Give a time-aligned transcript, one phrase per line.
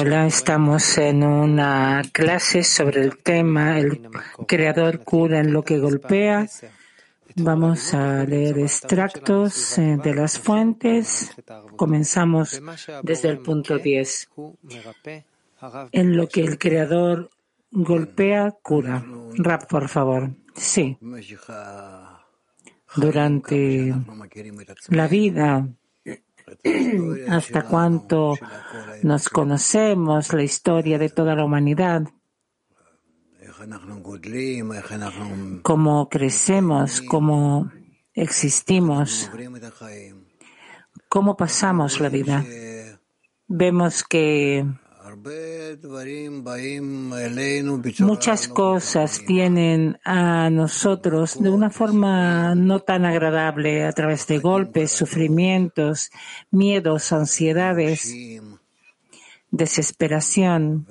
[0.00, 4.08] Hola, estamos en una clase sobre el tema El
[4.48, 6.48] creador cura en lo que golpea.
[7.34, 11.36] Vamos a leer extractos eh, de las fuentes.
[11.76, 12.58] Comenzamos
[13.02, 14.30] desde el punto 10.
[15.92, 17.28] En lo que el creador
[17.70, 19.04] golpea, cura.
[19.34, 20.30] Rap, por favor.
[20.54, 20.96] Sí.
[22.96, 23.94] Durante
[24.88, 25.68] la vida
[27.28, 28.34] hasta cuánto
[29.02, 32.02] nos conocemos, la historia de toda la humanidad,
[35.62, 37.70] cómo crecemos, cómo
[38.14, 39.30] existimos,
[41.08, 42.44] cómo pasamos la vida.
[43.48, 44.66] Vemos que
[47.98, 54.92] Muchas cosas vienen a nosotros de una forma no tan agradable a través de golpes,
[54.92, 56.10] sufrimientos,
[56.50, 58.14] miedos, ansiedades,
[59.50, 60.86] desesperación.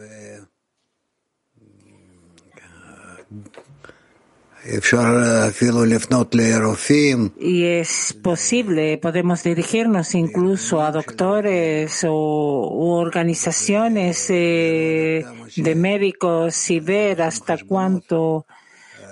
[7.40, 15.24] Y es posible, podemos dirigirnos incluso a doctores o organizaciones eh,
[15.56, 18.48] de médicos y ver hasta cuánto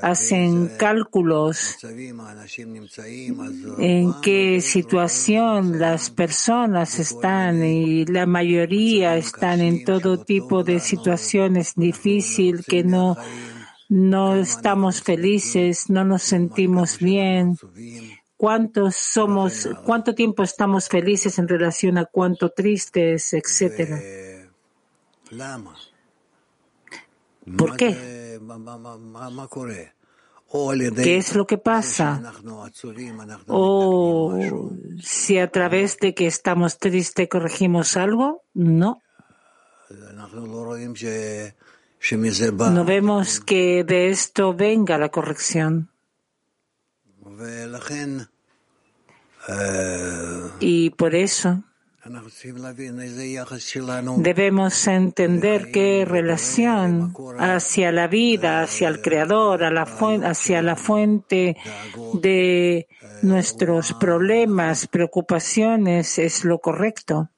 [0.02, 1.78] hacen cálculos
[3.78, 11.74] en qué situación las personas están y la mayoría están en todo tipo de situaciones
[11.76, 13.16] difíciles que no
[13.94, 17.56] no estamos felices, no nos sentimos bien.
[18.36, 24.00] ¿Cuántos somos, cuánto tiempo estamos felices en relación a cuánto tristes, etcétera?
[27.56, 28.40] ¿Por qué?
[30.96, 32.34] ¿Qué es lo que pasa?
[33.48, 34.40] ¿O
[35.04, 38.42] si a través de que estamos tristes corregimos algo?
[38.56, 39.04] No.
[42.12, 45.90] No vemos que de esto venga la corrección.
[50.60, 51.64] Y por eso
[54.18, 61.56] debemos entender qué relación hacia la vida, hacia el Creador, hacia la fuente
[62.16, 62.88] de
[63.22, 67.30] nuestros problemas, preocupaciones es lo correcto.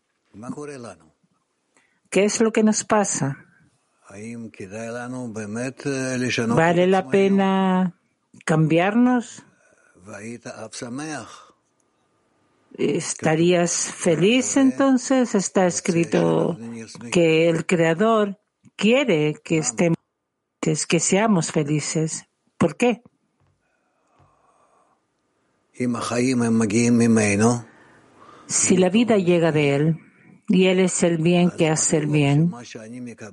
[2.09, 3.44] ¿Qué es lo que nos pasa?
[6.55, 7.93] ¿Vale la pena
[8.45, 9.43] cambiarnos?
[12.77, 15.33] ¿Estarías feliz entonces?
[15.35, 16.57] Está escrito
[17.11, 18.37] que el Creador
[18.75, 19.97] quiere que estemos,
[20.61, 22.25] que seamos felices.
[22.57, 23.01] ¿Por qué?
[28.47, 30.04] Si la vida llega de Él,
[30.47, 32.51] y Él es el bien que hace el bien,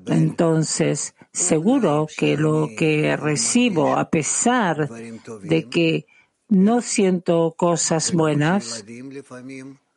[0.07, 6.07] entonces seguro que lo que recibo, a pesar de que
[6.49, 8.85] no siento cosas buenas,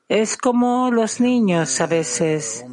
[0.10, 2.66] es como los niños a veces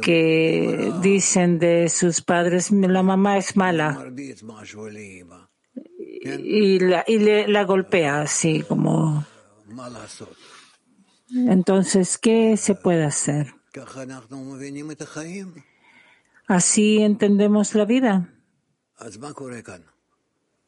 [0.00, 4.06] que dicen de sus padres, la mamá es mala.
[6.24, 9.24] Y la, y la golpea así como
[11.34, 13.54] entonces, ¿qué se puede hacer?
[16.46, 18.28] Así entendemos la vida.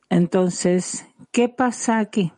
[0.08, 2.32] Entonces, ¿qué pasa aquí?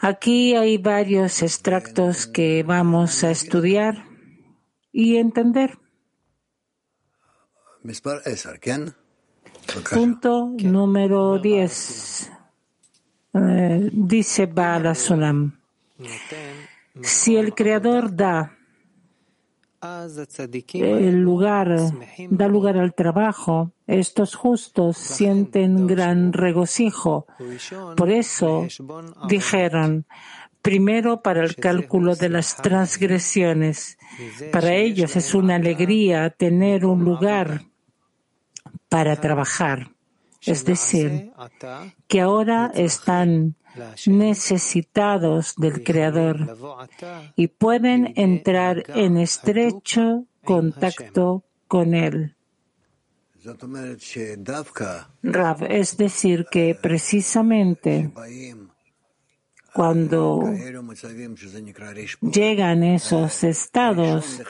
[0.00, 4.04] Aquí hay varios extractos que vamos a estudiar
[4.92, 5.78] y entender.
[9.92, 12.33] Punto número 10.
[13.34, 15.58] Eh, dice Bala Sulam,
[17.02, 18.56] si el Creador da
[20.72, 21.76] el lugar,
[22.30, 27.26] da lugar al trabajo, estos justos sienten gran regocijo.
[27.96, 28.66] Por eso
[29.28, 30.06] dijeron,
[30.62, 33.98] primero para el cálculo de las transgresiones.
[34.50, 37.62] Para ellos es una alegría tener un lugar
[38.88, 39.93] para trabajar.
[40.46, 41.32] Es decir,
[42.06, 43.56] que ahora están
[44.06, 46.56] necesitados del Creador
[47.36, 52.36] y pueden entrar en estrecho contacto con Él.
[55.22, 58.10] Rav, es decir, que precisamente
[59.74, 60.40] cuando
[62.22, 64.40] llegan esos estados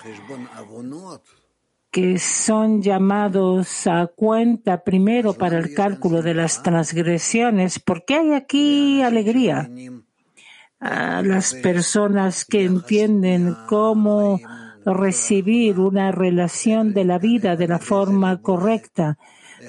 [1.95, 9.01] que son llamados a cuenta primero para el cálculo de las transgresiones, porque hay aquí
[9.01, 9.71] alegría.
[10.81, 14.41] A las personas que entienden cómo
[14.85, 19.17] recibir una relación de la vida de la forma correcta,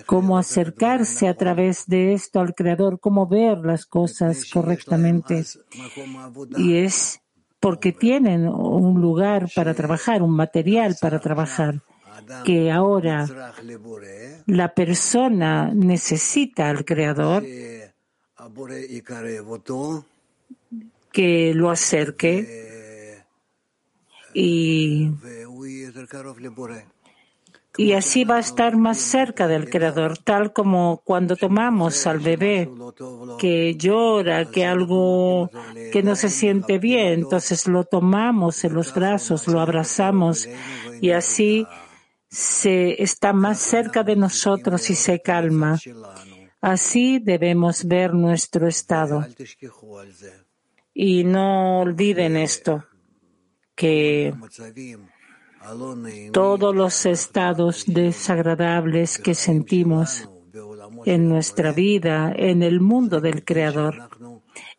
[0.08, 5.44] cómo acercarse a través de esto al Creador, cómo ver las cosas correctamente.
[6.58, 7.22] Y es
[7.60, 11.84] porque tienen un lugar para trabajar, un material para trabajar,
[12.44, 13.26] que ahora
[14.46, 17.44] la persona necesita al Creador
[21.12, 23.24] que lo acerque
[24.34, 25.12] y
[27.78, 32.70] y así va a estar más cerca del Creador, tal como cuando tomamos al bebé
[33.38, 35.50] que llora, que algo
[35.92, 40.48] que no se siente bien, entonces lo tomamos en los brazos, lo abrazamos
[41.02, 41.68] y así
[42.36, 45.80] se está más cerca de nosotros y se calma.
[46.60, 49.26] Así debemos ver nuestro estado.
[50.94, 52.84] Y no olviden esto,
[53.74, 54.34] que
[56.34, 60.30] todos los estados desagradables que sentimos
[61.06, 64.10] en nuestra vida, en el mundo del Creador,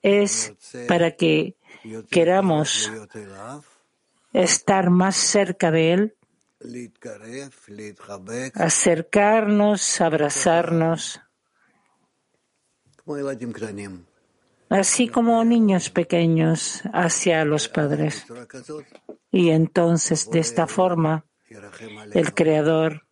[0.03, 0.55] es
[0.89, 1.57] para que
[2.11, 2.93] queramos
[4.35, 6.16] estar más cerca de Él,
[8.55, 11.21] acercarnos, abrazarnos,
[14.69, 18.27] así como niños pequeños hacia los padres.
[19.31, 21.25] Y entonces, de esta forma,
[22.13, 23.07] el Creador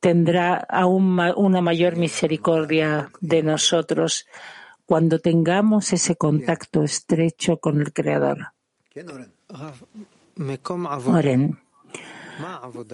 [0.00, 4.26] tendrá aún una mayor misericordia de nosotros
[4.84, 8.52] cuando tengamos ese contacto estrecho con el Creador.
[11.06, 11.58] Oren,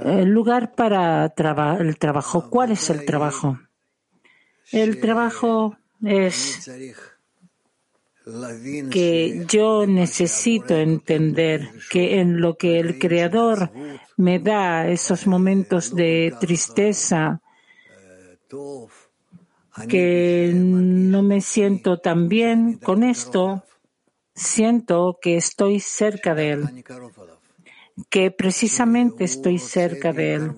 [0.04, 1.32] el lugar para
[1.78, 3.58] el trabajo, ¿cuál es el trabajo?
[4.72, 6.70] El trabajo es
[8.90, 13.70] que yo necesito entender que en lo que el Creador
[14.16, 17.40] me da esos momentos de tristeza,
[19.88, 23.64] que no me siento tan bien con esto,
[24.34, 26.84] siento que estoy cerca de Él,
[28.10, 30.52] que precisamente estoy cerca de Él,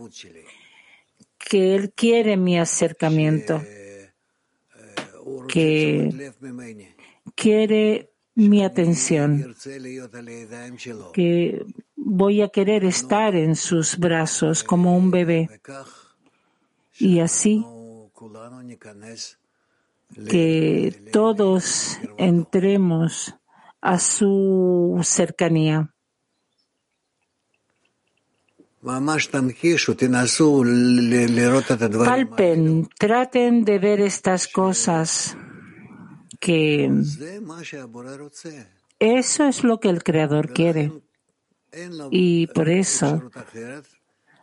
[1.38, 3.62] que Él quiere mi acercamiento,
[5.48, 6.32] que
[7.34, 9.54] quiere mi atención,
[11.12, 11.64] que
[11.96, 15.60] voy a querer estar en sus brazos como un bebé.
[16.98, 17.64] Y así
[20.28, 23.34] que todos entremos
[23.80, 25.89] a su cercanía.
[32.04, 35.36] Palpen, traten de ver estas cosas
[36.38, 36.90] que
[38.98, 40.92] eso es lo que el Creador quiere.
[42.10, 43.30] Y por eso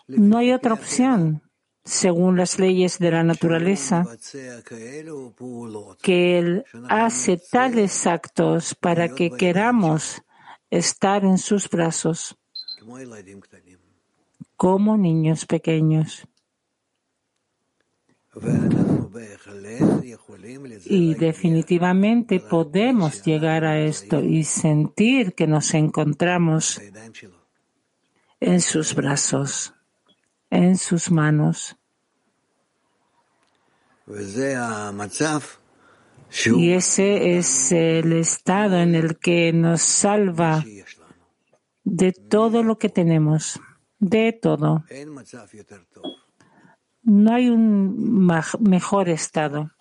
[0.07, 1.41] no hay otra opción,
[1.83, 4.05] según las leyes de la naturaleza,
[6.03, 10.21] que Él hace tales actos para que queramos
[10.69, 12.37] estar en sus brazos
[14.57, 16.27] como niños pequeños.
[20.85, 26.81] Y definitivamente podemos llegar a esto y sentir que nos encontramos
[28.39, 29.73] en sus brazos,
[30.49, 31.77] en sus manos.
[36.55, 40.63] Y ese es el estado en el que nos salva
[41.83, 43.59] de todo lo que tenemos,
[43.99, 44.83] de todo.
[47.03, 48.27] No hay un
[48.59, 49.71] mejor estado.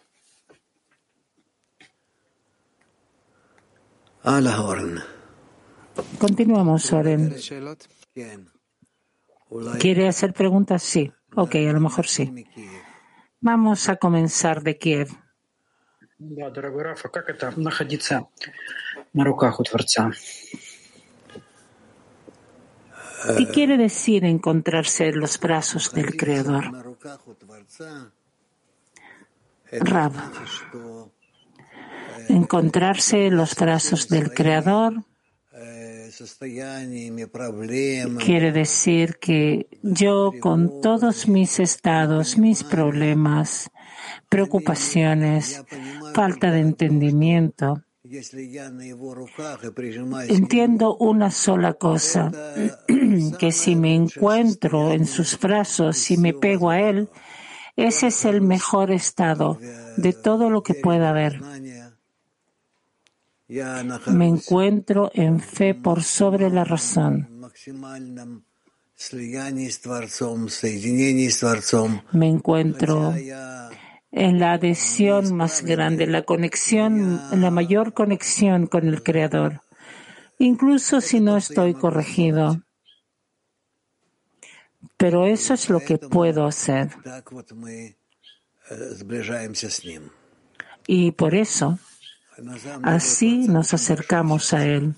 [6.18, 7.34] Continuamos, Oren.
[9.78, 10.82] ¿Quiere hacer preguntas?
[10.82, 11.12] Sí.
[11.34, 12.46] Ok, a lo mejor sí.
[13.40, 15.08] Vamos a comenzar de Kiev.
[23.36, 26.96] ¿Qué quiere decir encontrarse en los brazos del Creador?
[29.72, 30.12] Rab.
[32.28, 35.04] Encontrarse en los brazos del Creador
[38.24, 43.70] quiere decir que yo con todos mis estados, mis problemas,
[44.28, 45.64] preocupaciones,
[46.14, 47.82] falta de entendimiento,
[50.28, 52.32] Entiendo una sola cosa,
[53.38, 57.08] que si me encuentro en sus brazos y me pego a él,
[57.76, 59.58] ese es el mejor estado
[59.96, 61.40] de todo lo que pueda haber.
[63.48, 67.28] Me encuentro en fe por sobre la razón.
[72.12, 73.14] Me encuentro
[74.16, 79.60] en la adhesión más grande, la conexión, la mayor conexión con el Creador,
[80.38, 82.62] incluso si no estoy corregido.
[84.96, 86.88] Pero eso es lo que puedo hacer.
[90.86, 91.78] Y por eso,
[92.84, 94.94] así nos acercamos a Él.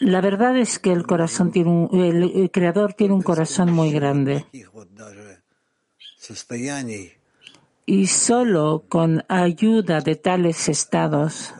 [0.00, 4.46] La verdad es que el corazón tiene un, el, creador tiene un corazón muy grande.
[7.86, 11.54] Y solo con ayuda de tales estados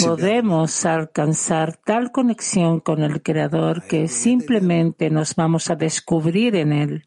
[0.00, 7.06] podemos alcanzar tal conexión con el Creador que simplemente nos vamos a descubrir en Él.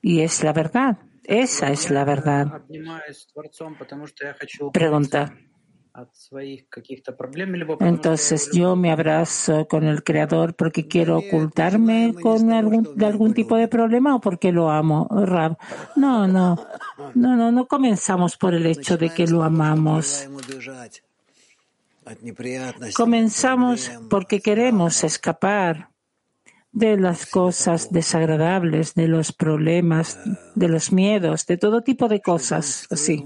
[0.00, 0.98] Y es la verdad.
[1.28, 2.62] Esa es la verdad.
[4.72, 5.36] Pregunta.
[7.80, 13.56] Entonces yo me abrazo con el Creador porque quiero ocultarme con algún, de algún tipo
[13.56, 15.58] de problema o porque lo amo, Rab.
[15.96, 16.56] No, no,
[17.14, 20.26] no, no, no comenzamos por el hecho de que lo amamos.
[22.96, 25.90] Comenzamos porque queremos escapar
[26.72, 30.18] de las cosas desagradables, de los problemas,
[30.54, 33.24] de los miedos, de todo tipo de cosas así.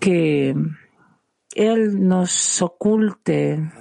[0.00, 0.54] Que
[1.54, 3.72] Él nos oculte.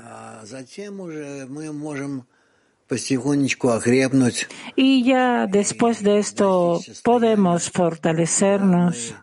[4.75, 9.15] Y ya después de esto podemos fortalecernos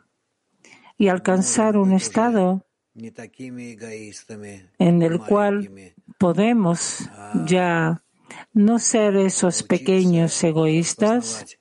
[1.00, 2.66] y alcanzar un estado
[4.78, 7.08] en el cual podemos
[7.46, 8.02] ya
[8.52, 11.56] no ser esos pequeños egoístas,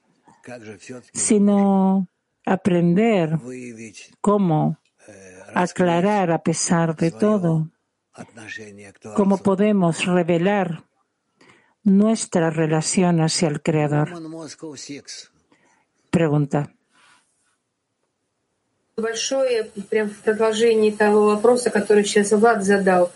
[1.14, 2.10] sino
[2.46, 3.40] aprender
[4.20, 4.78] cómo
[5.56, 7.70] aclarar a pesar de todo,
[9.16, 10.84] cómo podemos revelar
[11.84, 14.12] nuestra relación hacia el Creador.
[16.12, 16.74] Pregunta.
[19.00, 23.12] Большое прям в продолжении того вопроса, который сейчас Влад задал.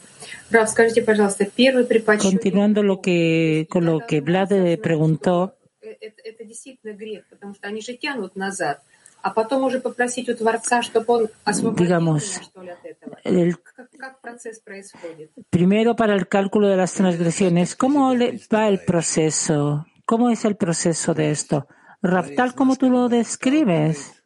[0.52, 4.50] Рав, скажите, пожалуйста, первый при Continuando lo que, con lo que Vlad
[4.82, 5.54] preguntó.
[5.82, 8.82] Это, это действительно грех, потому что они же тянут назад.
[9.22, 13.18] А потом уже попросить у Творца, чтобы он освободил Digamos, меня, что ли, от этого.
[13.24, 15.32] El, как, как процесс происходит?
[15.50, 18.14] Primero, para el cálculo de las transgresiones, ¿cómo
[18.54, 19.86] va el proceso?
[20.06, 21.68] ¿Cómo es el proceso de esto?
[22.02, 24.23] Rav, tal como tú lo describes.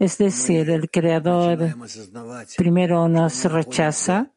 [0.00, 1.76] Es decir, el Creador
[2.56, 4.30] primero nos rechaza.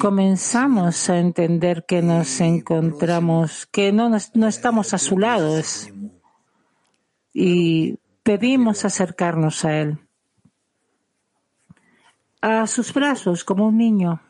[0.00, 5.62] Comenzamos a entender que nos encontramos, que no, no estamos a su lado
[7.32, 9.98] y pedimos acercarnos a Él,
[12.40, 14.20] a sus brazos como un niño.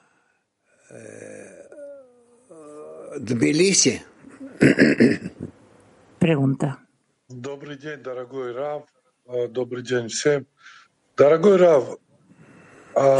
[6.18, 6.86] Pregunta.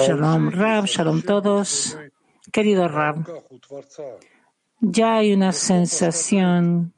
[0.06, 1.98] Shalom Rav, shalom todos.
[2.52, 3.25] Querido Rav,
[4.80, 6.94] ya hay una sensación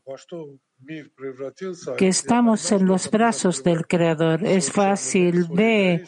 [1.96, 4.44] que estamos en los brazos del Creador.
[4.44, 6.04] Es fácil ver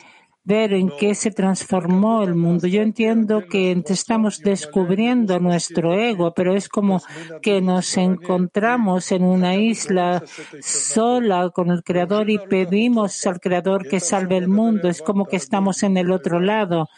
[0.51, 2.67] ver en qué se transformó el mundo.
[2.67, 7.01] Yo entiendo que estamos descubriendo nuestro ego, pero es como
[7.41, 10.25] que nos encontramos en una isla
[10.61, 14.89] sola con el Creador y pedimos al Creador que salve el mundo.
[14.89, 16.89] Es como que estamos en el otro lado.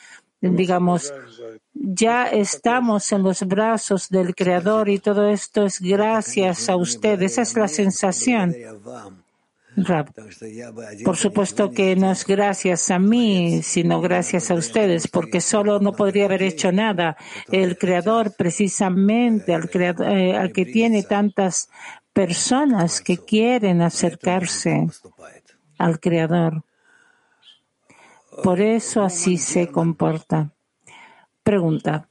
[0.41, 1.13] Digamos,
[1.75, 7.21] ya estamos en los brazos del Creador y todo esto es gracias a usted.
[7.21, 8.55] Esa es la sensación.
[11.05, 15.93] Por supuesto que no es gracias a mí, sino gracias a ustedes, porque solo no
[15.93, 17.17] podría haber hecho nada.
[17.51, 21.71] El Creador, precisamente, al, creador, eh, al que tiene tantas
[22.13, 24.87] personas que quieren acercarse
[25.79, 26.65] al Creador.
[28.43, 30.53] Por eso así se comporta.
[31.43, 32.09] Pregunta.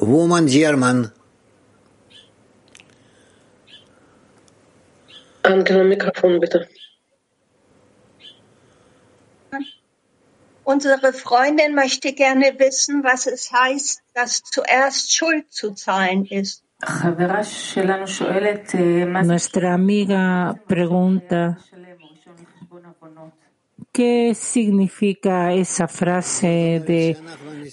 [0.00, 1.12] Woman German.
[5.44, 6.68] Ähm, Angela, Mikrofon bitte.
[10.64, 16.62] Unsere Freundin möchte gerne wissen, was es heißt, dass zuerst Schuld zu zahlen ist.
[19.24, 21.58] Nuestra amiga pregunta
[23.92, 27.16] ¿Qué significa esa frase de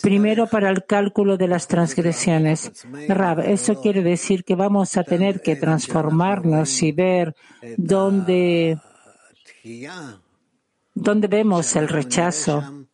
[0.02, 2.72] primero para el cálculo de las transgresiones?
[3.08, 7.36] Rab, eso quiere decir que vamos a tener que transformarnos y ver
[7.78, 8.80] dónde,
[10.94, 12.88] dónde vemos el rechazo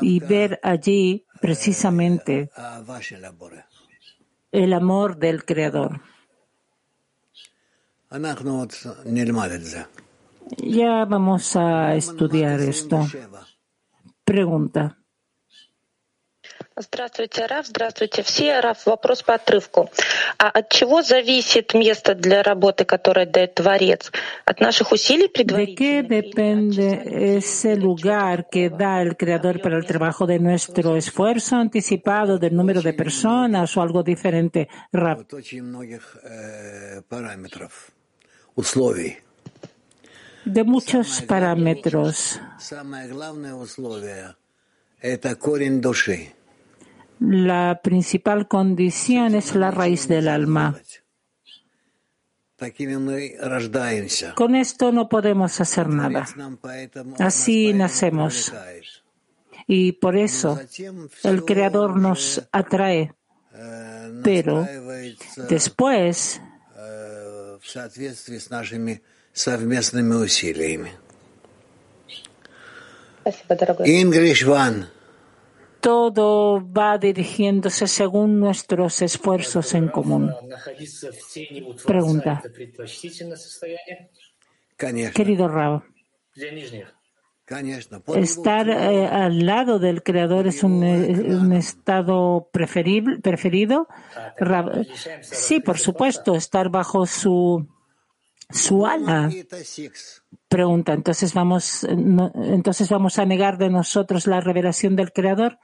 [0.00, 2.50] y ver allí precisamente
[4.52, 6.00] el amor del Creador.
[10.57, 13.07] Ya vamos a estudiar esto.
[14.23, 14.97] Pregunta.
[16.75, 17.67] Здравствуйте, Раф.
[17.67, 18.59] Здравствуйте все.
[18.59, 19.91] Раф, вопрос по отрывку.
[20.39, 24.11] А от чего зависит место для работы, которое дает Творец?
[24.45, 25.77] От наших усилий предварительных?
[25.77, 31.57] ¿De qué depende ese lugar que da el Creador para el trabajo de nuestro esfuerzo
[31.57, 34.67] anticipado, del número de personas o algo diferente?
[34.91, 35.19] Раф
[40.48, 42.40] de muchos parámetros.
[47.20, 50.80] La principal condición es la raíz del alma.
[54.34, 56.26] Con esto no podemos hacer nada.
[57.18, 58.52] Así nacemos.
[59.66, 60.58] Y por eso
[61.24, 63.14] el Creador nos atrae.
[64.24, 64.66] Pero
[65.48, 66.40] después
[69.33, 70.91] совместными усилиями.
[73.85, 74.87] English One.
[75.79, 80.33] Todo va dirigiéndose según nuestros esfuerzos en común.
[81.85, 82.41] Pregunta.
[85.13, 85.83] Querido Rab,
[88.15, 93.87] estar eh, al lado del Creador es un, un estado preferible, preferido.
[94.37, 94.85] Rab,
[95.21, 97.67] sí, por supuesto, estar bajo su
[98.50, 99.30] su ala.
[100.48, 105.58] Pregunta, entonces vamos, entonces vamos a negar de nosotros la revelación del Creador.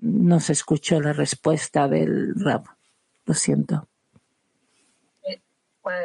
[0.00, 2.64] No se escuchó la respuesta del Rab.
[3.26, 3.88] Lo siento.
[5.24, 5.40] Eh,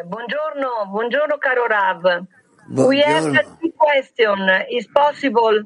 [0.05, 2.27] buongiorno, buongiorno caro Rab.
[2.69, 3.03] We
[3.77, 4.39] question.
[4.69, 5.65] Is possible?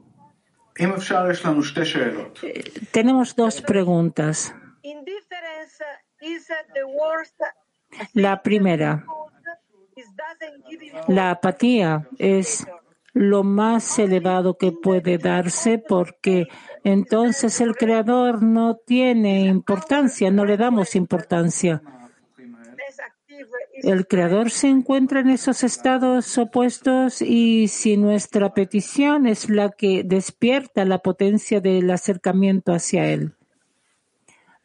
[0.79, 4.53] Eh, tenemos dos preguntas.
[8.13, 9.05] La primera,
[11.07, 12.65] la apatía es
[13.13, 16.47] lo más elevado que puede darse porque
[16.83, 21.81] entonces el creador no tiene importancia, no le damos importancia.
[23.73, 30.03] El creador se encuentra en esos estados opuestos y si nuestra petición es la que
[30.03, 33.33] despierta la potencia del acercamiento hacia él.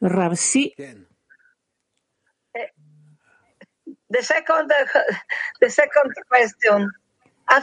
[0.01, 0.73] Rabsi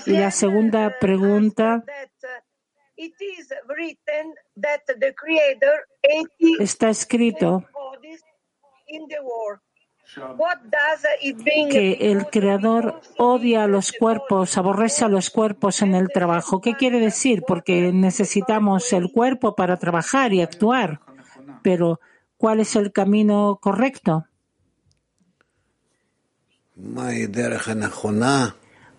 [0.06, 1.82] la segunda pregunta
[6.58, 7.64] está escrito
[11.70, 16.60] que el creador odia a los cuerpos, aborrece a los cuerpos en el trabajo.
[16.60, 17.44] ¿Qué quiere decir?
[17.46, 21.00] Porque necesitamos el cuerpo para trabajar y actuar.
[21.62, 22.00] Pero,
[22.36, 24.26] ¿cuál es el camino correcto?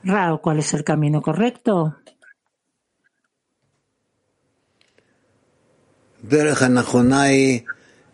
[0.03, 1.97] Rao, ¿cuál es el camino correcto?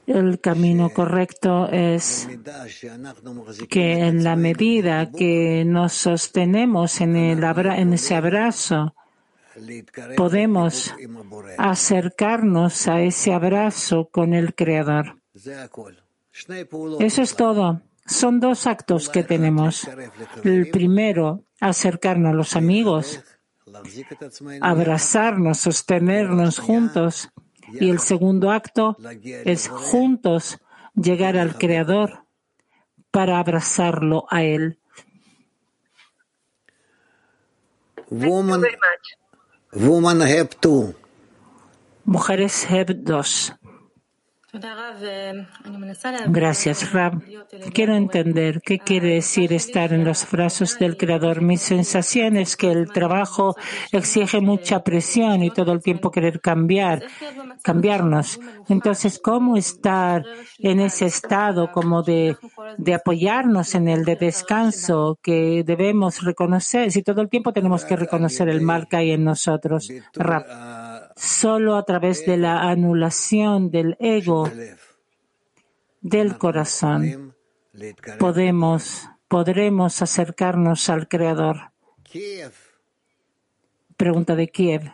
[0.05, 2.29] El camino correcto es
[3.69, 8.95] que en la medida que nos sostenemos en, el en ese abrazo,
[10.15, 10.95] podemos
[11.57, 15.17] acercarnos a ese abrazo con el Creador.
[16.99, 17.81] Eso es todo.
[18.07, 19.87] Son dos actos que tenemos.
[20.43, 23.21] El primero, acercarnos a los amigos,
[24.61, 27.29] abrazarnos, sostenernos juntos.
[27.73, 30.59] Y el segundo acto es juntos
[30.95, 32.23] llegar al Creador
[33.11, 34.79] para abrazarlo a Él.
[39.73, 40.95] Woman, have two.
[42.05, 43.53] Mujeres have dos.
[46.27, 47.21] Gracias, Rab.
[47.73, 51.41] Quiero entender qué quiere decir estar en los brazos del Creador.
[51.41, 53.55] Mi sensación es que el trabajo
[53.91, 57.03] exige mucha presión y todo el tiempo querer cambiar,
[57.61, 58.39] cambiarnos.
[58.69, 60.23] Entonces, ¿cómo estar
[60.59, 62.37] en ese estado como de,
[62.93, 66.91] apoyarnos en el de descanso que debemos reconocer?
[66.91, 69.89] Si todo el tiempo tenemos que reconocer el mal que hay en nosotros.
[70.13, 70.86] Rab.
[71.17, 74.49] Solo a través de la anulación del ego
[76.01, 77.35] del corazón
[78.19, 81.71] podemos, podremos acercarnos al Creador.
[83.97, 84.93] Pregunta de Kiev.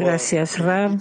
[0.00, 1.00] Gracias, Rav.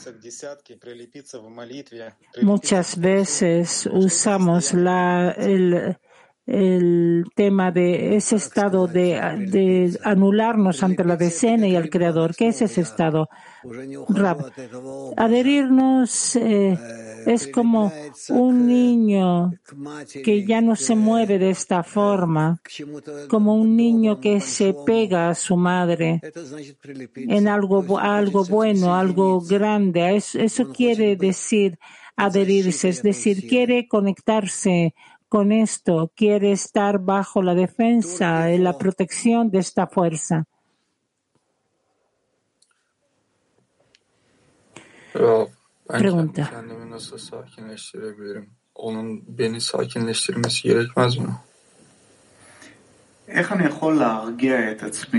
[2.41, 5.97] Muchas veces usamos la, el,
[6.47, 12.35] el tema de ese estado de, de, anularnos ante la decena y el Creador.
[12.35, 13.29] ¿Qué es ese estado?
[14.09, 14.51] Rab,
[15.17, 16.77] adherirnos eh,
[17.25, 17.91] es como
[18.29, 19.53] un niño
[20.23, 22.61] que ya no se mueve de esta forma,
[23.27, 26.21] como un niño que se pega a su madre
[27.15, 30.15] en algo, algo bueno, algo grande.
[30.15, 31.79] Eso, eso quiere decir
[32.15, 34.93] adherirse, es decir, quiere conectarse
[35.35, 40.45] con esto quiere estar bajo la defensa y la protección de esta fuerza.
[45.87, 46.63] Pregunta.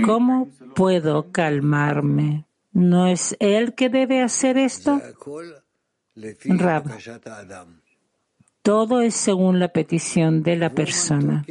[0.03, 2.47] ¿Cómo puedo calmarme?
[2.71, 4.99] ¿No es él que debe hacer esto?
[6.43, 6.85] Rab.
[8.67, 11.45] Todo es según la petición de la persona.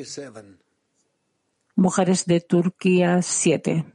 [1.75, 3.87] Mujeres de Turquía 7.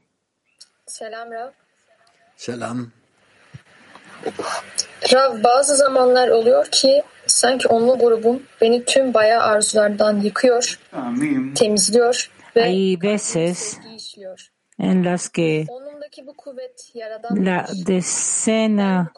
[0.88, 1.52] Selam Rav.
[2.36, 2.92] Selam.
[5.14, 10.80] Rav bazı zamanlar oluyor ki sanki onlu grubum beni tüm bayağı arzulardan yıkıyor,
[11.56, 13.80] temizliyor ve Hay veces
[14.80, 15.68] en las que
[17.36, 19.14] la decena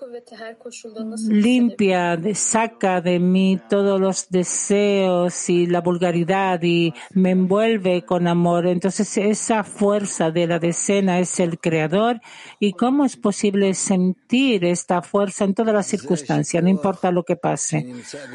[1.28, 8.68] limpia, saca de mí todos los deseos y la vulgaridad y me envuelve con amor.
[8.68, 12.22] Entonces esa fuerza de la decena es el creador
[12.60, 17.38] y cómo es posible sentir esta fuerza en todas las circunstancias, no importa lo que
[17.38, 17.88] pase.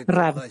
[0.06, 0.42] Rab,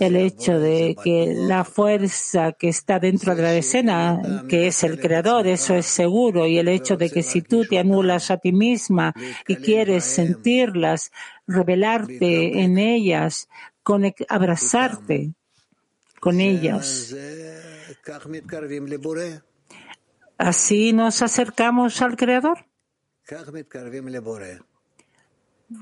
[0.00, 5.00] el hecho de que la fuerza que está dentro de la decena, que es el
[5.00, 8.52] creador, eso es seguro y el hecho de que si tú te anulas a ti
[8.52, 9.14] misma
[9.46, 11.12] y quieres sentirlas,
[11.46, 13.48] revelarte en ellas,
[14.28, 15.34] abrazarte
[16.20, 17.14] con ellas.
[20.38, 22.66] Así nos acercamos al Creador.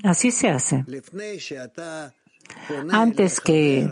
[0.03, 0.85] Así se hace.
[2.91, 3.89] Antes que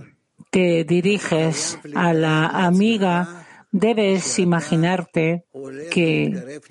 [0.49, 5.45] te diriges a la amiga, debes imaginarte
[5.89, 6.61] que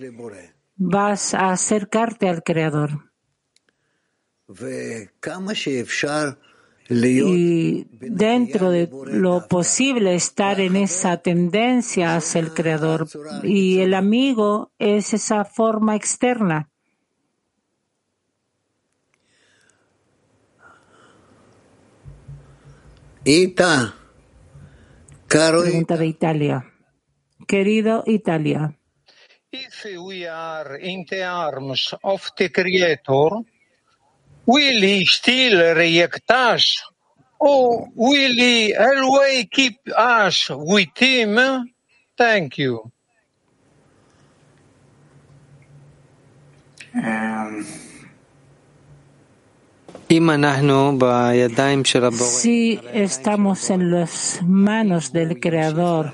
[0.81, 3.13] vas a acercarte al Creador.
[6.89, 13.07] Y dentro de lo posible estar en esa tendencia hacia el Creador.
[13.45, 16.71] Y el amigo es esa forma externa.
[25.63, 26.73] Pregunta de Italia.
[27.47, 28.80] Querido Italia.
[29.53, 33.31] If we are in the arms of the Creator,
[34.47, 36.85] will He still reject us,
[37.41, 41.69] or will He always keep us with Him?
[42.17, 42.93] Thank you.
[46.95, 47.67] Um,
[52.19, 56.13] Si estamos en las manos del Creador,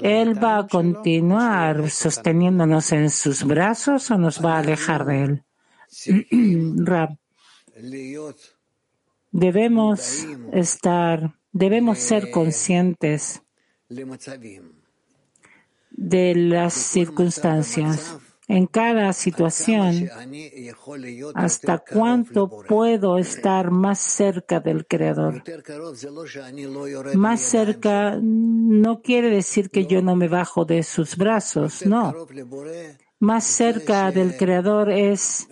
[0.00, 5.44] Él va a continuar sosteniéndonos en sus brazos o nos va a alejar de Él.
[9.30, 13.42] Debemos estar, debemos ser conscientes
[15.90, 18.16] de las circunstancias
[18.48, 20.08] en cada situación,
[21.34, 25.42] hasta cuánto puedo estar más cerca del Creador.
[27.14, 32.14] Más cerca no quiere decir que yo no me bajo de sus brazos, no.
[33.18, 35.48] Más cerca del Creador es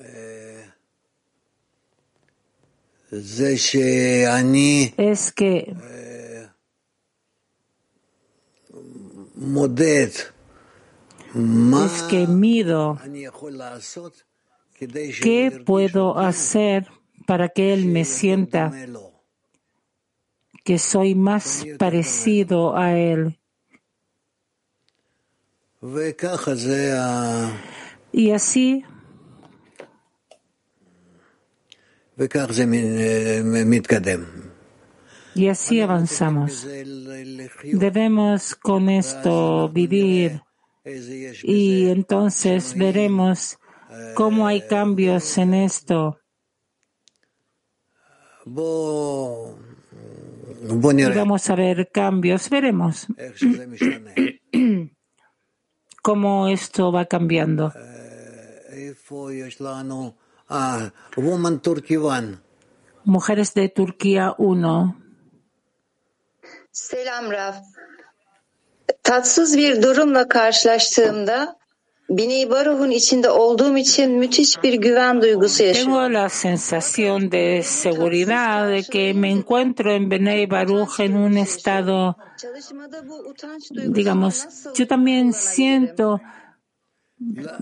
[4.96, 5.76] es que
[11.35, 12.99] es que mido
[15.23, 16.88] qué puedo hacer
[17.27, 18.70] para que él me sienta
[20.62, 23.38] que soy más parecido a él.
[28.12, 28.85] Y así
[35.35, 36.66] y así avanzamos.
[37.64, 40.43] Debemos con esto vivir
[41.42, 43.59] y entonces veremos
[44.14, 46.18] cómo hay cambios en esto.
[51.14, 53.07] vamos a ver cambios, veremos
[56.03, 57.73] cómo esto va cambiando.
[63.05, 65.01] Mujeres de Turquía 1.
[66.70, 67.73] Selam Raf.
[69.03, 71.57] Tatsız bir durumla karşılaştığımda
[72.11, 75.92] Bini Baruh'un içinde olduğum için müthiş bir güven duygusu yaşıyorum.
[75.92, 82.16] Tengo la sensación de seguridad de que me encuentro en Benei Baruch en un estado,
[83.94, 84.47] digamos,
[84.79, 86.20] yo también siento,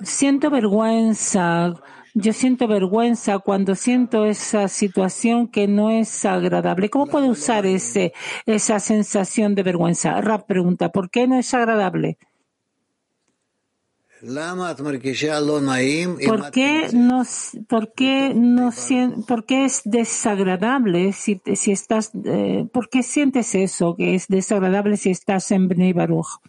[0.05, 1.75] siento vergüenza
[2.15, 6.91] yo siento vergüenza cuando siento esa situación que no es agradable.
[6.91, 8.13] ¿Cómo puedo usar ese,
[8.47, 10.21] esa sensación de vergüenza?
[10.21, 12.19] Rap pregunta, ¿por qué no es agradable?
[16.25, 17.25] ¿Por qué no,
[17.69, 18.71] por qué no,
[19.27, 24.97] por qué es desagradable si, si estás, eh, por qué sientes eso que es desagradable
[24.97, 26.41] si estás en Bnei Baruch?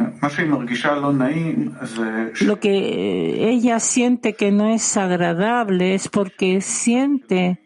[2.45, 7.61] Lo que ella siente que no es agradable es porque siente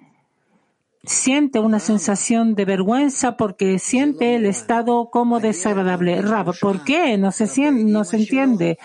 [1.07, 6.23] siente una sensación de vergüenza porque siente el estado como desagradable.
[6.23, 7.19] Rab, ¿por qué?
[7.19, 8.79] No se, siente, no se entiende.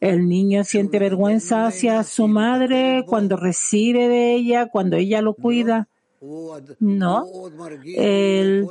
[0.00, 5.88] El niño siente vergüenza hacia su madre cuando recibe de ella, cuando ella lo cuida.
[6.80, 7.26] No.
[7.84, 8.66] El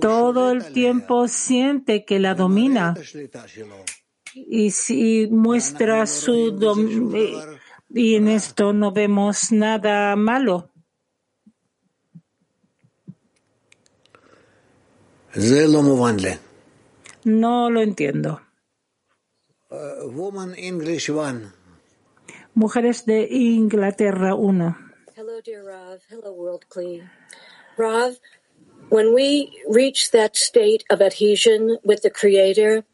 [0.00, 2.94] todo el tiempo siente que la domina
[4.34, 7.58] y si muestra su dominio
[7.90, 10.70] y en esto no vemos nada malo.
[17.24, 18.40] No lo entiendo.
[22.54, 24.78] Mujeres de Inglaterra 1.
[25.16, 26.00] Hello, dear Rav.
[26.08, 27.10] Hello, World Clean.
[27.76, 28.14] Rav,
[28.90, 32.84] When we reach that state of adhesion with the Creator,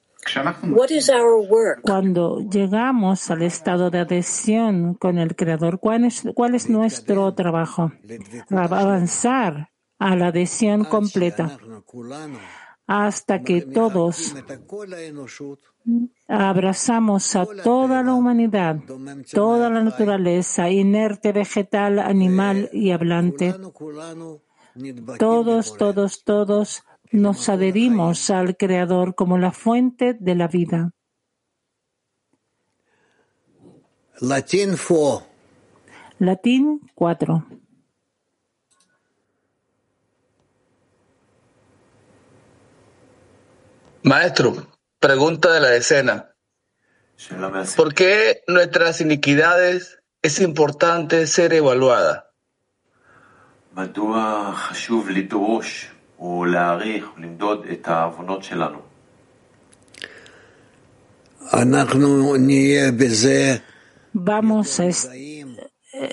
[0.62, 1.82] what is our work?
[1.82, 7.92] Cuando llegamos al estado de adhesión con el Creador, ¿cuál es, cuál es nuestro trabajo?
[8.50, 11.58] Avanzar a la adhesión completa
[12.86, 14.34] hasta que todos
[16.26, 18.80] abrazamos a toda la humanidad,
[19.32, 23.54] toda la naturaleza, inerte, vegetal, animal y hablante
[25.18, 30.92] todos, todos, todos nos adherimos al Creador como la fuente de la vida.
[34.20, 35.26] Latín 4.
[36.18, 37.46] Latín 4.
[44.02, 44.66] Maestro,
[44.98, 46.34] pregunta de la decena.
[47.76, 52.29] ¿Por qué nuestras iniquidades es importante ser evaluada?
[53.79, 58.77] מדוע חשוב לדרוש ולהעריך ולמדוד את העוונות שלנו?
[61.53, 63.55] אנחנו נהיה בזה
[64.15, 64.85] Vamos a,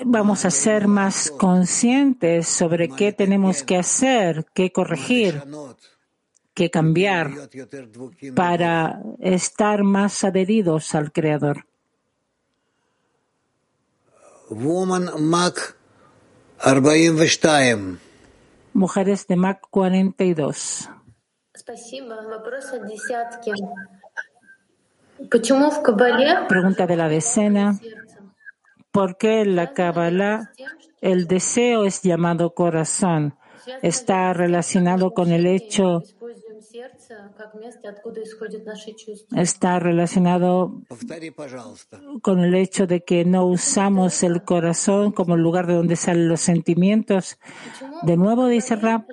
[0.05, 5.41] vamos a ser más conscientes sobre qué tenemos que hacer, qué corregir,
[6.53, 7.31] qué cambiar
[8.35, 11.65] para estar más adheridos al Creador.
[14.51, 15.76] Woman Mac
[18.74, 20.90] Mujeres de Mac 42.
[26.48, 27.80] Pregunta de la decena.
[28.92, 30.52] ¿Por qué en la Kabbalah
[31.02, 33.36] el deseo es llamado corazón?
[33.84, 36.04] Está relacionado con el hecho
[39.36, 40.82] está relacionado
[42.22, 46.28] con el hecho de que no usamos el corazón como el lugar de donde salen
[46.28, 47.40] los sentimientos.
[48.04, 49.06] De nuevo dice Rab,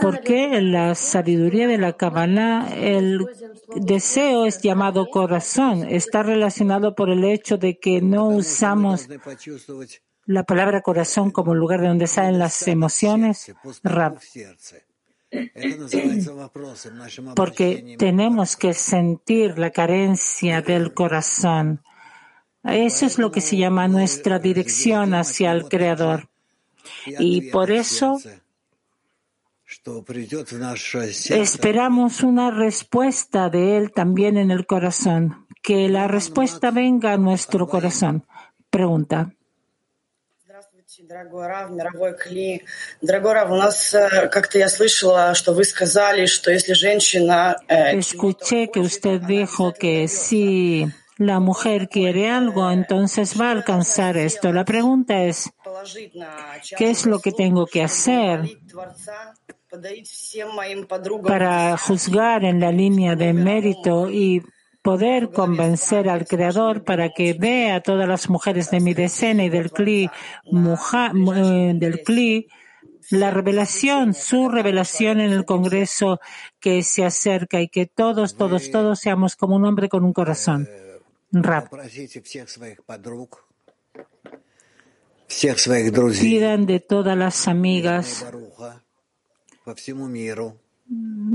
[0.00, 3.26] ¿por qué en la sabiduría de la Kabbalah el
[3.76, 5.84] deseo es llamado corazón?
[5.88, 9.08] Está relacionado por el hecho de que no usamos
[10.26, 14.18] la palabra corazón como el lugar de donde salen las emociones, Rab.
[17.34, 21.82] Porque tenemos que sentir la carencia del corazón.
[22.62, 26.28] Eso es lo que se llama nuestra dirección hacia el Creador.
[27.06, 28.18] Y por eso
[31.30, 35.46] esperamos una respuesta de Él también en el corazón.
[35.62, 38.26] Que la respuesta venga a nuestro corazón.
[38.70, 39.34] Pregunta.
[41.13, 42.63] Дорогой Рав, мировой Кли.
[42.99, 43.95] Дорогой Рав, у нас
[44.31, 47.55] как-то я слышала, что вы сказали, что если женщина...
[47.67, 50.87] Escuché que usted dijo que si
[51.19, 54.51] la mujer quiere algo, entonces va a alcanzar esto.
[54.51, 55.51] La pregunta es,
[56.75, 58.49] ¿qué es lo que tengo que hacer
[61.23, 64.41] para juzgar en la línea de mérito y
[64.84, 69.48] poder convencer al Creador para que vea a todas las mujeres de mi decena y
[69.48, 72.46] del CLI, eh, del CLI
[73.08, 76.20] la revelación, su revelación en el Congreso
[76.60, 80.68] que se acerca y que todos, todos, todos seamos como un hombre con un corazón.
[81.32, 81.72] Rap.
[86.20, 88.26] Pidan de todas las amigas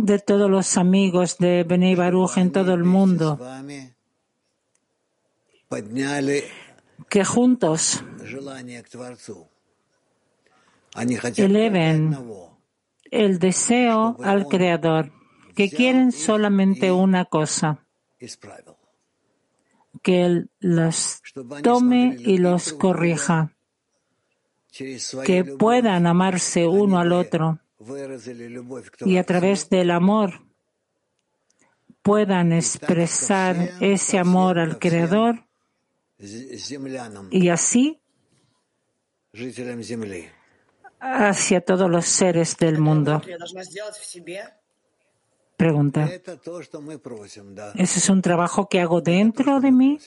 [0.06, 3.39] de todos los amigos de Bnei Baruch en todo el mundo,
[7.10, 8.04] que juntos
[11.36, 12.17] eleven
[13.12, 15.12] el deseo al Creador,
[15.56, 17.86] que quieren solamente una cosa,
[20.02, 21.22] que Él los
[21.62, 23.54] tome y los corrija,
[24.72, 27.60] que puedan amarse uno al otro
[29.06, 30.42] y a través del amor
[32.02, 35.46] puedan expresar ese amor al Creador
[37.32, 38.02] y así
[41.00, 43.22] hacia todos los seres del mundo.
[45.56, 46.10] Pregunta.
[47.76, 50.00] ¿Ese es un trabajo que hago dentro de mí?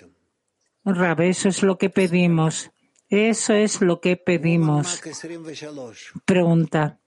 [0.85, 2.71] Rab, eso es lo que pedimos.
[3.09, 5.01] Eso es lo que pedimos.
[6.25, 6.99] Pregunta.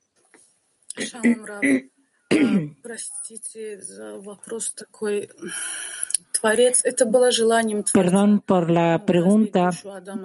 [7.93, 9.69] Perdón por la pregunta.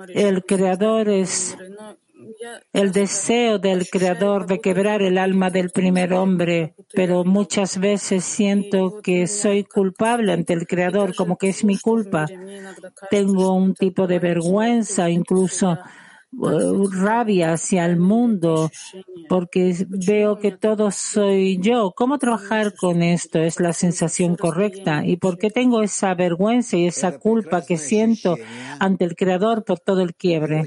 [0.09, 1.57] El creador es
[2.73, 9.01] el deseo del creador de quebrar el alma del primer hombre, pero muchas veces siento
[9.03, 12.27] que soy culpable ante el creador, como que es mi culpa.
[13.11, 15.79] Tengo un tipo de vergüenza, incluso
[16.33, 18.71] rabia hacia el mundo
[19.29, 21.93] porque veo que todo soy yo.
[21.97, 23.41] ¿Cómo trabajar con esto?
[23.41, 25.05] ¿Es la sensación correcta?
[25.05, 28.37] ¿Y por qué tengo esa vergüenza y esa culpa que siento
[28.79, 30.65] ante el Creador por todo el quiebre?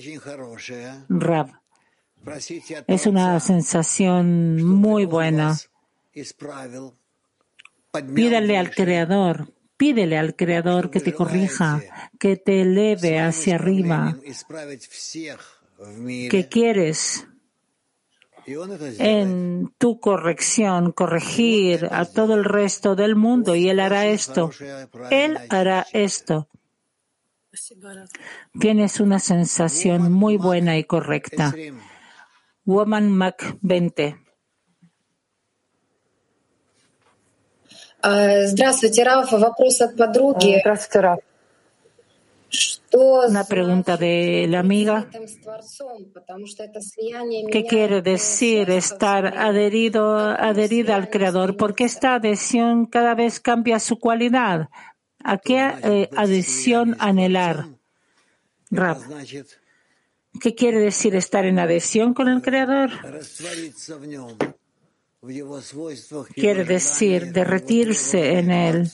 [1.10, 1.64] Rab.
[2.88, 5.58] Es una sensación muy buena.
[8.16, 11.82] Pídale al Creador, pídele al Creador que te corrija,
[12.20, 14.18] que te eleve hacia arriba,
[16.30, 17.28] que quieres
[18.46, 24.52] en tu corrección corregir a todo el resto del mundo y Él hará esto.
[25.10, 26.50] Él hará esto.
[28.60, 31.54] Tienes una sensación muy buena y correcta.
[32.66, 34.23] Woman Mac 20.
[38.03, 39.33] Здравствуйте, Раф.
[39.33, 40.59] Вопрос от подруги.
[40.61, 41.21] Здравствуйте, Раф.
[42.91, 45.07] Una pregunta de la amiga.
[47.53, 51.57] ¿Qué quiere decir estar adherido, adherida al Creador?
[51.57, 54.69] Porque esta adhesión cada vez cambia su cualidad.
[55.23, 57.67] ¿A qué eh, adhesión anhelar?
[58.71, 58.99] Rab.
[60.41, 62.91] ¿Qué quiere decir estar en adhesión con el Creador?
[66.34, 68.92] Quiere decir derretirse en Él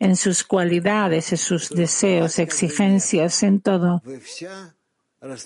[0.00, 4.02] en sus cualidades, en sus deseos, exigencias, en todo.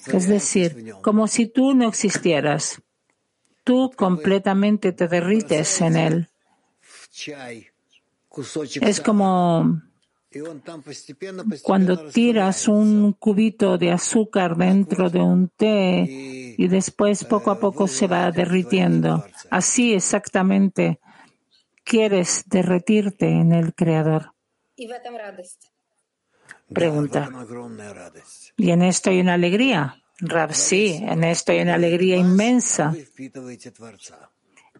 [0.07, 2.81] Es decir, como si tú no existieras.
[3.65, 6.29] Tú completamente te derrites en él.
[8.81, 9.83] Es como
[11.63, 17.87] cuando tiras un cubito de azúcar dentro de un té y después poco a poco
[17.87, 19.25] se va derritiendo.
[19.51, 20.99] Así exactamente
[21.85, 24.33] quieres derretirte en el Creador.
[26.73, 27.31] Pregunta.
[28.57, 30.03] ¿Y en esto hay una alegría?
[30.19, 32.95] Rab, sí, en esto hay una alegría inmensa.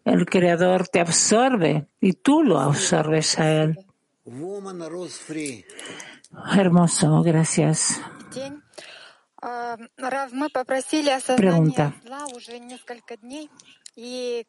[0.05, 3.87] El Creador te absorbe y tú lo absorbes a Él.
[6.57, 8.01] Hermoso, gracias.
[11.37, 11.95] Pregunta.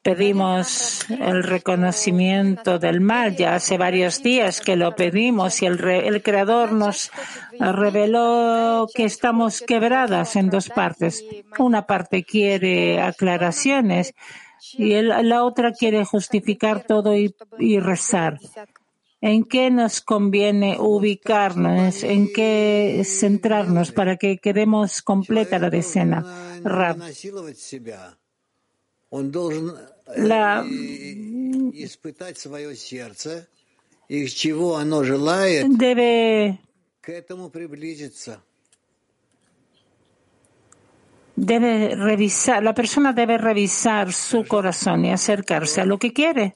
[0.02, 3.36] Pedimos el reconocimiento del mal.
[3.36, 7.12] Ya hace varios días que lo pedimos y el, el Creador nos
[7.60, 11.24] reveló que estamos quebradas en dos partes.
[11.60, 14.16] Una parte quiere aclaraciones
[14.74, 18.40] y la otra quiere justificar todo y, y rezar.
[19.26, 22.04] ¿En qué nos conviene ubicarnos?
[22.04, 26.60] ¿En qué centrarnos para que quedemos completa la decena?
[26.64, 27.00] Rab.
[30.16, 30.64] La,
[35.70, 36.60] debe
[41.36, 46.56] debe revisar, la persona debe revisar su corazón y acercarse a lo que quiere.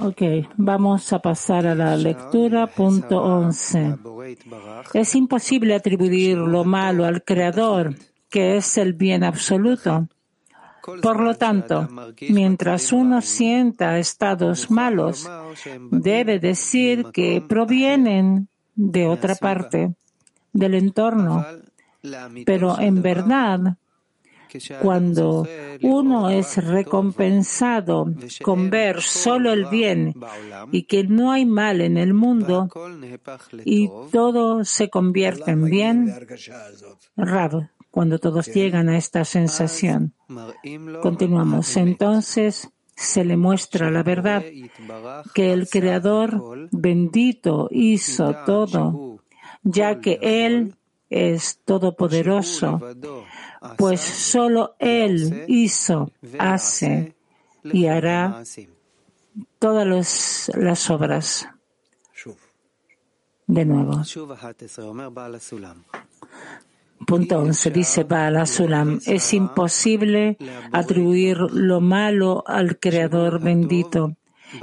[0.00, 0.22] Ok,
[0.56, 2.66] vamos a pasar a la lectura.
[2.66, 3.98] Punto 11.
[4.94, 7.94] Es imposible atribuir lo malo al Creador,
[8.28, 10.08] que es el bien absoluto.
[11.00, 11.88] Por lo tanto,
[12.28, 15.30] mientras uno sienta estados malos,
[15.92, 19.94] debe decir que provienen de otra parte,
[20.52, 21.46] del entorno.
[22.44, 23.76] Pero en verdad,
[24.82, 25.46] cuando
[25.82, 28.06] uno es recompensado
[28.42, 30.14] con ver solo el bien
[30.72, 32.68] y que no hay mal en el mundo
[33.64, 34.64] y todo.
[34.64, 36.14] se convierte en bien,
[37.16, 40.14] Rab, cuando todos llegan a esta sensación.
[41.02, 41.76] Continuamos.
[41.76, 44.44] Entonces se le muestra la verdad
[45.34, 49.20] que el Creador bendito hizo todo,
[49.62, 50.74] ya que Él
[51.10, 52.80] es todopoderoso
[53.76, 57.14] pues solo Él hizo, hace
[57.64, 58.42] y hará
[59.58, 61.48] todas las obras.
[63.46, 64.02] De nuevo.
[67.06, 70.36] Punto 11 dice Baal Sulam, es imposible
[70.72, 74.16] atribuir lo malo al Creador bendito,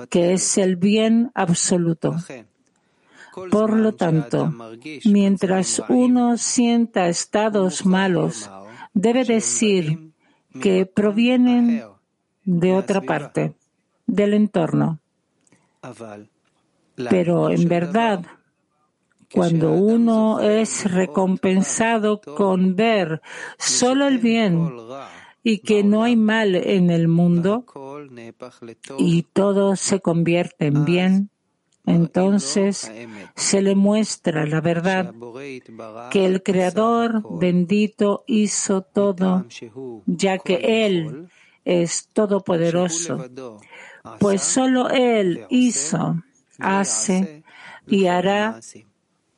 [0.10, 2.16] que es el bien absoluto.
[3.50, 4.54] Por lo tanto,
[5.06, 8.50] mientras uno sienta estados malos,
[8.96, 10.12] debe decir
[10.60, 11.84] que provienen
[12.44, 13.54] de otra parte,
[14.08, 15.00] del entorno.
[17.10, 18.26] Pero en verdad,
[19.32, 23.22] cuando uno es recompensado con ver
[23.58, 24.72] solo el bien
[25.44, 27.66] y que no hay mal en el mundo
[28.98, 31.30] y todo se convierte en bien,
[31.86, 32.92] entonces
[33.36, 35.14] se le muestra la verdad
[36.12, 39.46] que el Creador bendito hizo todo,
[40.06, 41.30] ya que Él
[41.64, 43.26] es todopoderoso,
[44.20, 46.24] pues solo Él hizo,
[46.60, 47.44] hace
[47.88, 48.60] y hará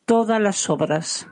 [0.05, 1.27] todas las obras.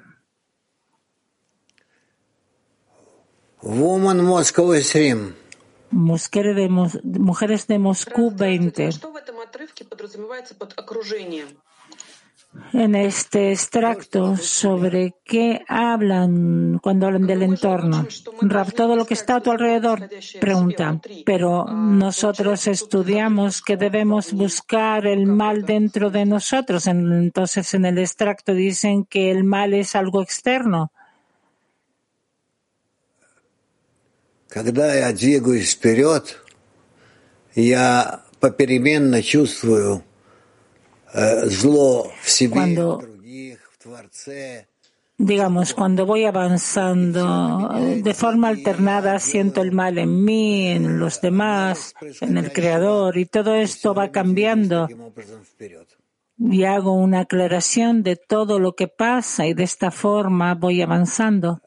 [5.91, 8.89] Mujeres de Moscú 20
[12.73, 18.07] en este extracto sobre qué hablan cuando hablan del entorno.
[18.41, 20.99] Rab, todo lo que está a tu alrededor, pregunta.
[21.25, 26.87] Pero nosotros estudiamos que debemos buscar el mal dentro de nosotros.
[26.87, 30.91] Entonces, en el extracto dicen que el mal es algo externo.
[34.51, 34.71] Cuando
[37.55, 40.04] yo попеременно чувствую
[41.14, 44.66] зло в себе, cuando, в других, в Творце.
[45.18, 47.68] Digamos, cuando voy avanzando
[48.02, 53.26] de forma alternada, siento el mal en mí, en los demás, en el Creador, y
[53.26, 54.88] todo esto va cambiando.
[56.38, 61.60] Y hago una aclaración de todo lo que pasa, y de esta forma voy avanzando.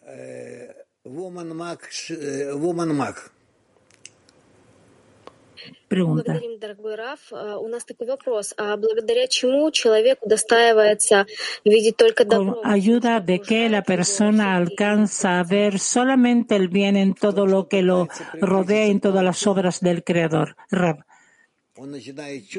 [5.88, 6.34] Pregunta.
[6.34, 6.42] Con
[12.64, 17.82] ayuda de que la persona alcanza a ver solamente el bien en todo lo que
[17.82, 18.08] lo
[18.40, 20.56] rodea en todas las obras del Creador.
[20.70, 21.04] Rab.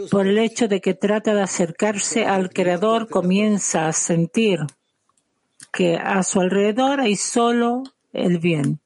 [0.10, 4.62] Por el hecho de que trata de acercarse al Creador, comienza a sentir
[5.72, 8.80] que a su alrededor hay solo el bien.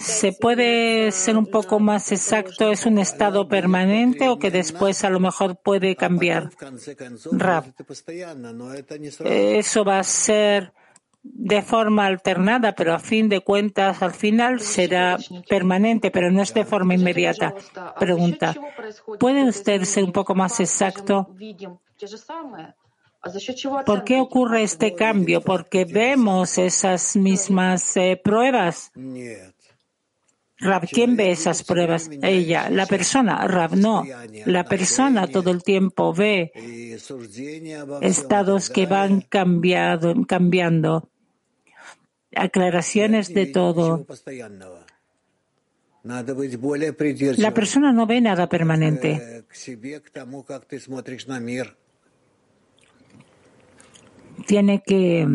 [0.00, 2.70] ¿Se puede ser un poco más exacto?
[2.70, 6.50] ¿Es un estado permanente o que después a lo mejor puede cambiar?
[7.32, 7.64] Rab,
[9.24, 10.72] eso va a ser
[11.22, 15.18] de forma alternada, pero a fin de cuentas, al final será
[15.48, 17.54] permanente, pero no es de forma inmediata.
[17.98, 18.54] Pregunta,
[19.18, 21.34] ¿puede usted ser un poco más exacto?
[23.84, 25.42] ¿Por qué ocurre este cambio?
[25.42, 28.92] ¿Porque vemos esas mismas eh, pruebas?
[30.58, 32.10] Rab, ¿quién ve esas pruebas?
[32.22, 33.46] Ella, la persona.
[33.46, 34.04] Rab, no.
[34.46, 36.52] La persona todo el tiempo ve
[38.02, 41.08] estados que van cambiado, cambiando,
[42.34, 44.06] aclaraciones de todo.
[46.02, 49.44] La persona no ve nada permanente.
[54.46, 55.26] Tiene que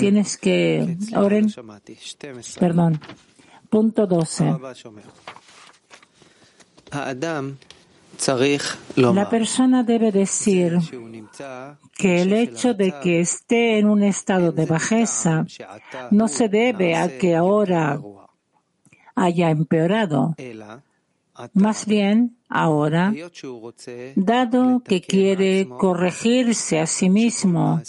[0.00, 1.46] Tienes que, Oren,
[2.58, 3.00] perdón,
[3.70, 4.56] punto 12.
[8.96, 10.78] La persona debe decir
[11.96, 15.46] que el hecho de que esté en un estado de bajeza
[16.10, 18.00] no se debe a que ahora
[19.14, 20.34] haya empeorado,
[21.52, 23.12] más bien, ahora,
[24.14, 27.82] dado que quiere corregirse a sí mismo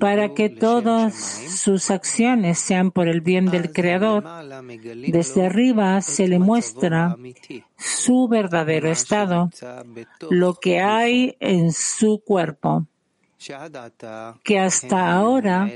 [0.00, 4.24] para que todas sus acciones sean por el bien del Creador,
[5.08, 7.16] desde arriba se le muestra
[7.76, 9.50] su verdadero estado,
[10.30, 12.86] lo que hay en su cuerpo,
[14.42, 15.70] que hasta ahora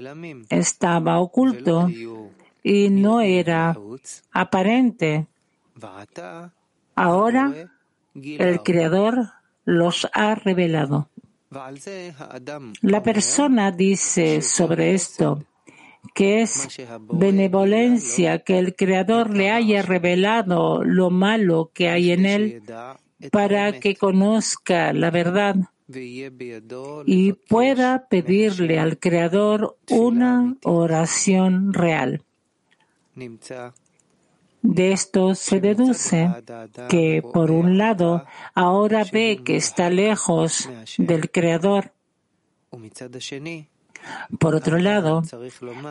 [0.49, 1.89] estaba oculto
[2.63, 3.77] y no era
[4.33, 5.27] aparente
[6.95, 7.70] Ahora
[8.14, 9.28] el Creador
[9.64, 11.09] los ha revelado.
[12.80, 15.45] La persona dice sobre esto
[16.14, 16.68] que es
[17.12, 22.62] benevolencia que el Creador le haya revelado lo malo que hay en él
[23.30, 25.57] para que conozca la verdad
[27.07, 32.22] y pueda pedirle al Creador una oración real.
[34.63, 36.31] De esto se deduce
[36.89, 41.93] que, por un lado, ahora ve que está lejos del Creador.
[44.39, 45.23] Por otro lado,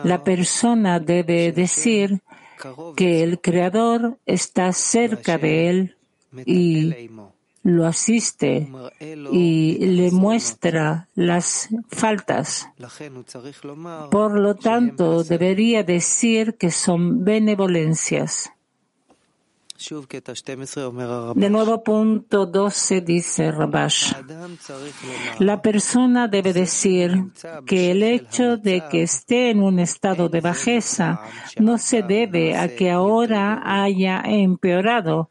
[0.04, 2.22] la persona debe decir
[2.96, 5.96] que el Creador está cerca de él
[6.46, 7.10] y
[7.62, 8.68] lo asiste
[9.30, 12.68] y le muestra las faltas.
[14.10, 18.52] Por lo tanto, debería decir que son benevolencias.
[21.34, 24.12] De nuevo, punto 12 dice Rabash.
[25.38, 27.32] La persona debe decir
[27.66, 31.22] que el hecho de que esté en un estado de bajeza
[31.58, 35.30] no se debe a que ahora haya empeorado,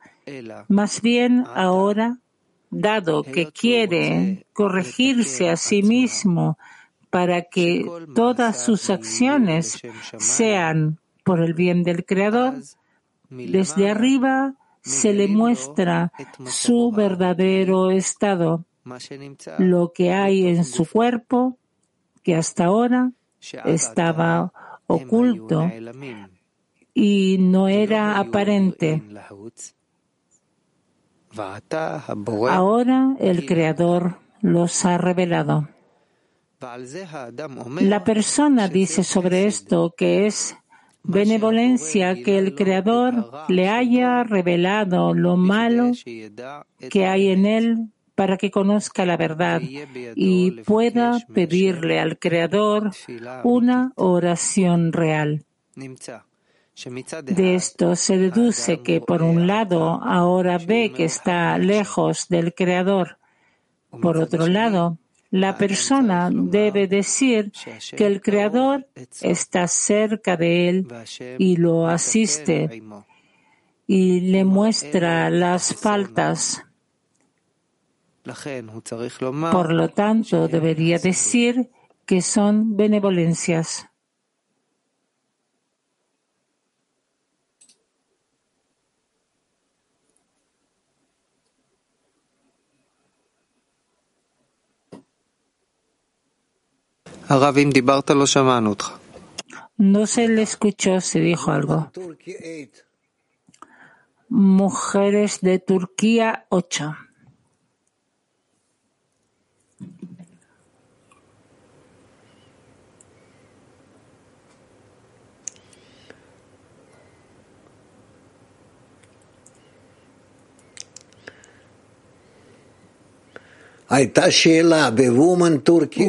[0.67, 2.17] más bien ahora,
[2.69, 6.57] dado que quiere corregirse a sí mismo
[7.09, 7.85] para que
[8.15, 9.81] todas sus acciones
[10.17, 12.55] sean por el bien del Creador,
[13.31, 16.11] desde arriba se le muestra
[16.45, 18.65] su verdadero estado,
[19.57, 21.57] lo que hay en su cuerpo,
[22.23, 23.11] que hasta ahora
[23.65, 24.51] estaba
[24.87, 25.69] oculto
[26.93, 29.01] y no era aparente.
[32.49, 35.69] Ahora el Creador los ha revelado.
[37.79, 40.55] La persona dice sobre esto que es
[41.03, 45.91] benevolencia que el Creador le haya revelado lo malo
[46.89, 49.61] que hay en él para que conozca la verdad
[50.15, 52.91] y pueda pedirle al Creador
[53.43, 55.43] una oración real.
[57.23, 63.17] De esto se deduce que, por un lado, ahora ve que está lejos del Creador.
[64.01, 64.97] Por otro lado,
[65.31, 67.53] la persona debe decir
[67.95, 68.87] que el Creador
[69.21, 70.87] está cerca de él
[71.37, 72.83] y lo asiste
[73.87, 76.63] y le muestra las faltas.
[79.51, 81.69] Por lo tanto, debería decir
[82.05, 83.87] que son benevolencias.
[99.77, 101.89] No se le escuchó se dijo algo.
[104.27, 106.95] Mujeres de Turquía 8.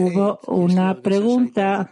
[0.01, 1.91] Hubo una pregunta.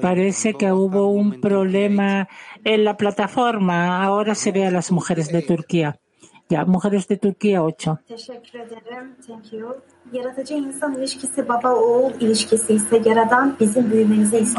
[0.00, 2.26] Parece que hubo un problema
[2.64, 4.02] en la plataforma.
[4.02, 6.00] Ahora se ve a las mujeres de Turquía.
[6.48, 8.00] Ya, mujeres de Turquía 8.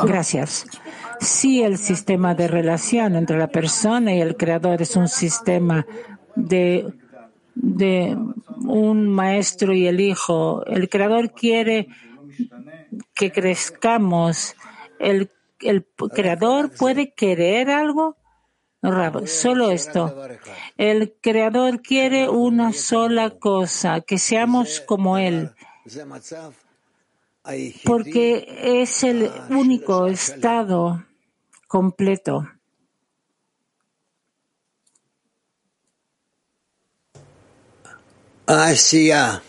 [0.06, 0.68] Gracias.
[1.20, 5.86] Si el sistema de relación entre la persona y el creador es un sistema
[6.36, 6.94] de
[7.56, 8.18] de
[8.66, 10.66] un maestro y el hijo.
[10.66, 11.88] El creador quiere
[13.14, 14.56] que crezcamos.
[15.00, 15.30] El,
[15.60, 18.18] el creador puede querer algo.
[19.26, 20.28] solo esto.
[20.78, 25.52] El creador quiere una sola cosa, que seamos como él.
[27.84, 31.06] Porque es el único estado
[31.68, 32.48] completo.
[38.46, 39.42] Asia.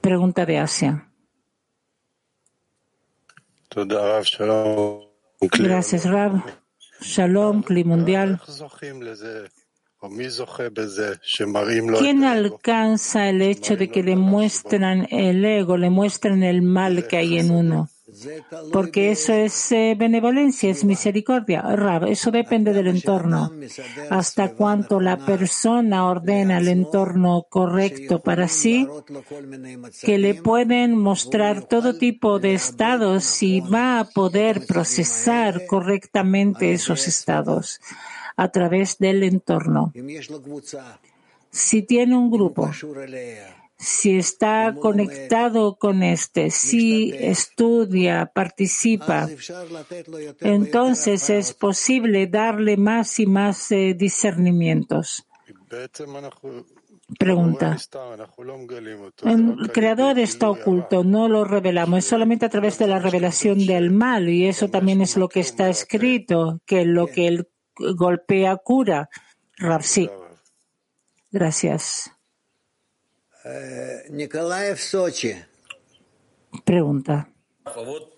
[0.00, 1.08] Pregunta de Asia.
[5.40, 6.42] Gracias, Rab.
[7.00, 8.40] Shalom, Cli Mundial.
[11.98, 17.16] ¿Quién alcanza el hecho de que le muestran el ego, le muestran el mal que
[17.16, 17.88] hay en uno?
[18.72, 21.62] Porque eso es eh, benevolencia, es misericordia.
[21.62, 23.52] Rab, eso depende del entorno.
[24.10, 28.88] Hasta cuánto la persona ordena el entorno correcto para sí,
[30.02, 37.06] que le pueden mostrar todo tipo de estados y va a poder procesar correctamente esos
[37.08, 37.80] estados
[38.36, 39.92] a través del entorno.
[41.50, 42.70] Si tiene un grupo
[43.84, 49.28] si está conectado con este, si estudia, participa,
[50.40, 55.26] entonces es posible darle más y más eh, discernimientos.
[57.18, 57.76] Pregunta.
[59.24, 63.90] El creador está oculto, no lo revelamos, es solamente a través de la revelación del
[63.90, 69.10] mal y eso también es lo que está escrito, que lo que él golpea cura.
[69.80, 70.08] sí.
[71.30, 72.13] Gracias.
[74.09, 75.35] Николаев, Сочи.
[76.65, 77.29] Pregunta.
[77.73, 78.09] Todo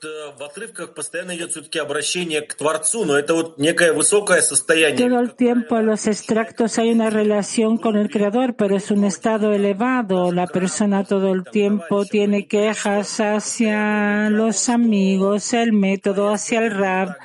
[5.20, 9.52] el tiempo en los extractos hay una relación con el Creador, pero es un estado
[9.52, 10.32] elevado.
[10.32, 17.18] La persona todo el tiempo tiene quejas hacia los amigos, el método, hacia el rap,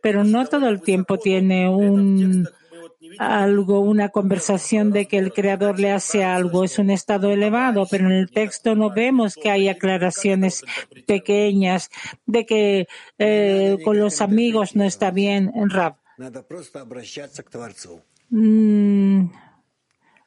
[0.00, 2.48] pero no todo el tiempo tiene un
[3.17, 6.63] algo, una conversación de que el creador le hace algo.
[6.63, 10.63] Es un estado elevado, pero en el texto no vemos que hay aclaraciones
[11.07, 11.89] pequeñas
[12.25, 12.87] de que
[13.17, 15.97] eh, con los amigos no está bien en rap.
[18.29, 19.29] Mm,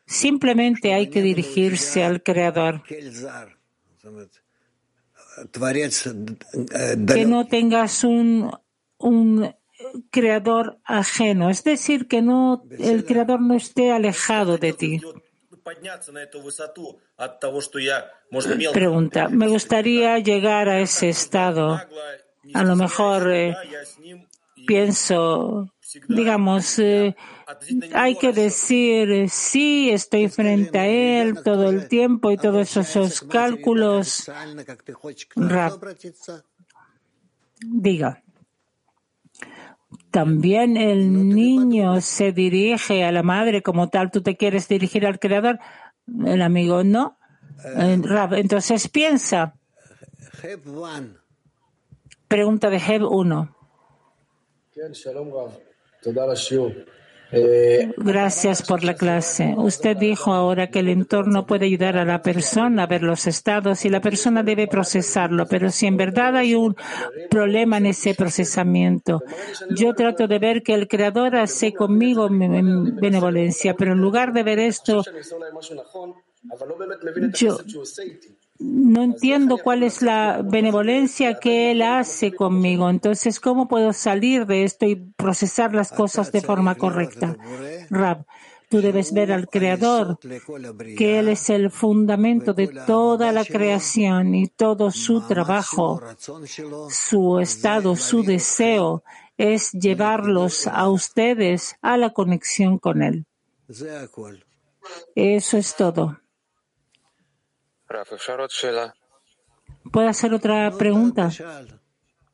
[0.06, 2.82] simplemente hay que dirigirse al creador.
[7.06, 8.50] Que no tengas un,
[8.98, 9.54] un
[10.10, 15.00] creador ajeno, es decir, que no, el creador no esté alejado de ti.
[18.72, 21.80] Pregunta, me gustaría llegar a ese estado.
[22.54, 23.54] A lo mejor eh,
[24.66, 25.72] pienso,
[26.08, 27.14] digamos, eh,
[27.92, 34.28] hay que decir, sí, estoy frente a él todo el tiempo y todos esos cálculos.
[37.60, 38.22] Diga
[40.12, 45.18] también el niño se dirige a la madre como tal, tú te quieres dirigir al
[45.18, 45.58] creador,
[46.24, 47.18] el amigo no.
[47.64, 48.00] Eh,
[48.32, 49.54] entonces piensa.
[52.28, 53.56] Pregunta de Heb 1.
[57.96, 59.54] Gracias por la clase.
[59.56, 63.86] Usted dijo ahora que el entorno puede ayudar a la persona a ver los estados
[63.86, 66.76] y la persona debe procesarlo, pero si en verdad hay un
[67.30, 69.22] problema en ese procesamiento,
[69.70, 74.58] yo trato de ver que el Creador hace conmigo benevolencia, pero en lugar de ver
[74.58, 75.02] esto,
[77.34, 77.54] yo
[78.62, 82.88] no entiendo cuál es la benevolencia que Él hace conmigo.
[82.88, 87.36] Entonces, ¿cómo puedo salir de esto y procesar las cosas de forma correcta?
[87.90, 88.24] Rab,
[88.68, 90.18] tú debes ver al Creador,
[90.96, 96.00] que Él es el fundamento de toda la creación y todo su trabajo,
[96.88, 99.02] su estado, su deseo
[99.36, 103.26] es llevarlos a ustedes a la conexión con Él.
[105.14, 106.21] Eso es todo.
[109.92, 111.30] ¿Puedo hacer otra pregunta?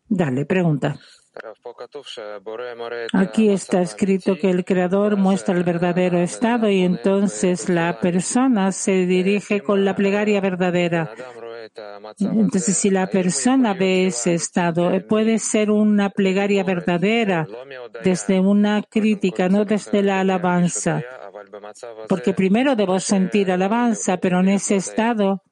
[0.09, 0.99] Dale, pregunta.
[3.13, 9.07] Aquí está escrito que el Creador muestra el verdadero estado y entonces la persona se
[9.07, 11.13] dirige con la plegaria verdadera.
[12.19, 17.47] Entonces, si la persona ve ese estado, puede ser una plegaria verdadera
[18.03, 21.03] desde una crítica, no desde la alabanza.
[22.09, 25.43] Porque primero debo sentir alabanza, pero en ese estado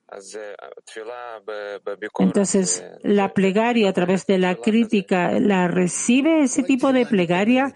[2.19, 7.75] entonces, la plegaria a través de la crítica, ¿la recibe ese tipo de plegaria?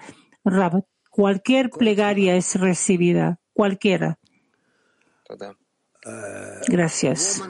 [1.11, 4.19] cualquier plegaria es recibida, cualquiera.
[6.69, 7.43] Gracias.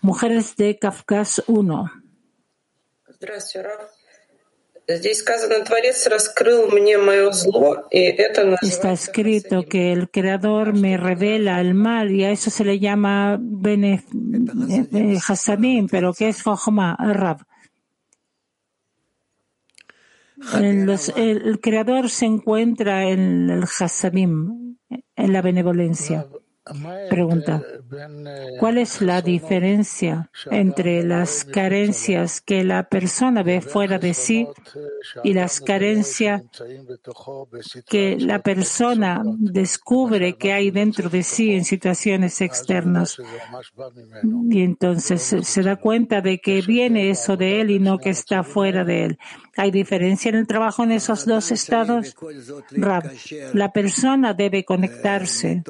[0.00, 1.90] Mujeres de Kafkas 1.
[8.62, 13.40] Está escrito que el Creador me revela el mal y a eso se le llama
[15.26, 17.38] Hasadim, pero ¿qué es Jochma, Rab?
[21.16, 24.76] el Creador se encuentra en el Hasadim,
[25.16, 26.26] en la benevolencia.
[27.10, 27.62] Pregunta,
[28.58, 34.48] ¿cuál es la diferencia entre las carencias que la persona ve fuera de sí
[35.22, 36.42] y las carencias
[37.86, 43.18] que la persona descubre que hay dentro de sí en situaciones externas?
[44.50, 48.42] Y entonces se da cuenta de que viene eso de él y no que está
[48.42, 49.18] fuera de él.
[49.56, 52.14] ¿Hay diferencia en el trabajo en esos dos estados?
[53.52, 55.62] la persona debe conectarse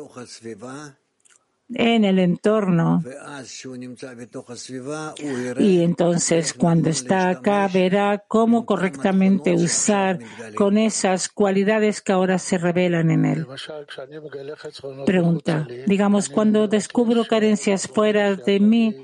[1.73, 3.03] en el entorno.
[5.59, 10.19] Y entonces cuando está acá verá cómo correctamente usar
[10.55, 13.47] con esas cualidades que ahora se revelan en él.
[15.07, 18.95] Pregunta, digamos, cuando descubro carencias fuera de mí,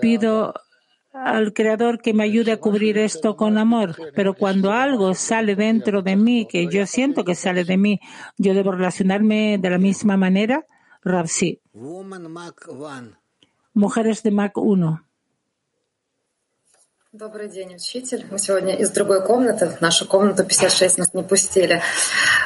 [0.00, 0.54] pido
[1.17, 3.95] al Creador que me ayude a cubrir esto con amor.
[4.15, 7.99] Pero cuando algo sale dentro de mí, que yo siento que sale de mí,
[8.37, 10.65] yo debo relacionarme de la misma manera.
[11.03, 11.59] Ravsi.
[13.73, 14.99] Mujeres de Mac 1.
[17.11, 18.25] Добрый день, учитель.
[18.31, 19.69] Мы сегодня из другой комнаты.
[19.69, 21.79] В нашу комнату 56 нас не пустили.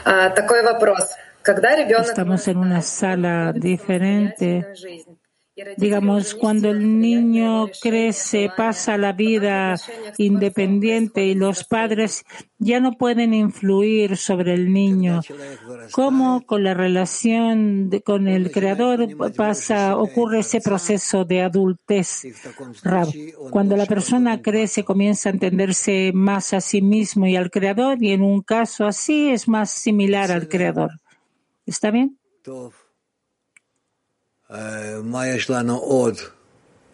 [0.04, 1.08] Такой вопрос.
[1.42, 2.08] Когда ребенок...
[2.08, 4.66] Estamos en una sala diferente.
[5.77, 9.77] Digamos, cuando el niño crece, pasa la vida
[10.17, 12.25] independiente y los padres
[12.59, 15.21] ya no pueden influir sobre el niño.
[15.93, 22.23] ¿Cómo con la relación con el creador pasa, ocurre ese proceso de adultez?
[23.51, 28.13] Cuando la persona crece, comienza a entenderse más a sí mismo y al creador y
[28.13, 30.93] en un caso así es más similar al creador.
[31.67, 32.19] ¿Está bien?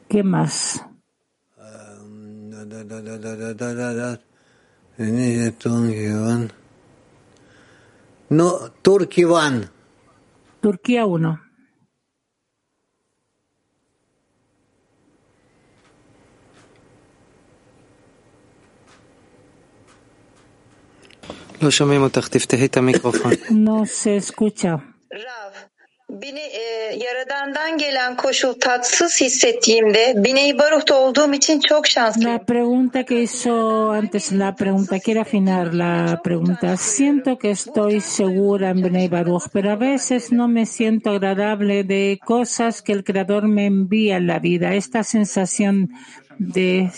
[0.09, 0.81] ¿Qué más?
[8.29, 9.27] No, Turquía
[10.61, 11.41] Turquía 1.
[23.51, 24.95] No se escucha.
[26.11, 26.95] E,
[30.17, 30.55] Biney.
[32.25, 36.79] La pregunta que hizo antes la pregunta, quiero afinar la pregunta.
[36.79, 42.19] Siento que estoy segura en Binei Baruch, pero a veces no me siento agradable de
[42.25, 44.75] cosas que el Creador me envía en la vida.
[44.75, 45.91] Esta sensación
[46.39, 46.91] de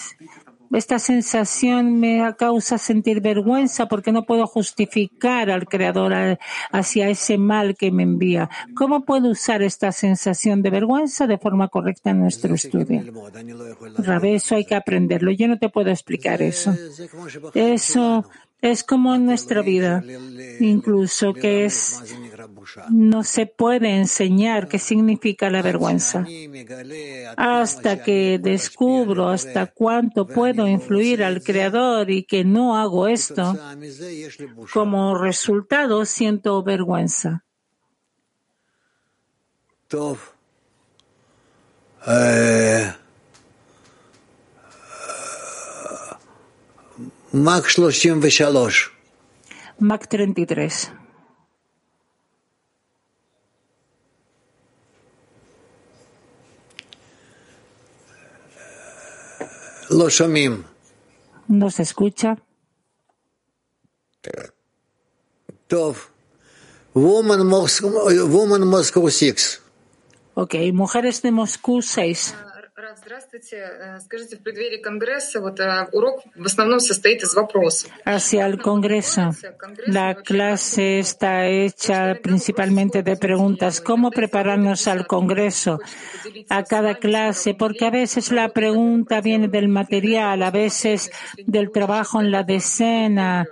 [0.72, 6.38] esta sensación me causa sentir vergüenza porque no puedo justificar al Creador
[6.70, 8.48] hacia ese mal que me envía.
[8.74, 13.02] ¿Cómo puedo usar esta sensación de vergüenza de forma correcta en nuestro estudio?
[13.98, 15.30] Rabé, eso hay que aprenderlo.
[15.30, 16.74] Yo no te puedo explicar eso.
[17.54, 18.24] Eso
[18.62, 20.04] es como en nuestra vida,
[20.60, 22.02] incluso que es,
[22.90, 26.26] no se puede enseñar qué significa la vergüenza.
[27.36, 33.58] Hasta que descubro hasta cuánto puedo influir al Creador y que no hago esto,
[34.72, 37.44] como resultado siento vergüenza.
[42.06, 42.92] Eh,
[47.32, 48.90] Mac 33.
[49.78, 50.90] Mac 33.
[59.90, 60.64] Lo shomim.
[61.48, 62.36] No se escucha.
[65.68, 65.96] Tov.
[66.94, 67.90] Woman Moscow,
[68.28, 69.62] Woman Moscow 6.
[70.34, 72.34] Ok, mujeres de Moscú 6.
[78.04, 79.30] Hacia el Congreso.
[79.86, 83.80] La clase está hecha principalmente de preguntas.
[83.80, 85.80] ¿Cómo prepararnos al Congreso?
[86.48, 91.10] A cada clase, porque a veces la pregunta viene del material, a veces
[91.46, 93.46] del trabajo en la decena.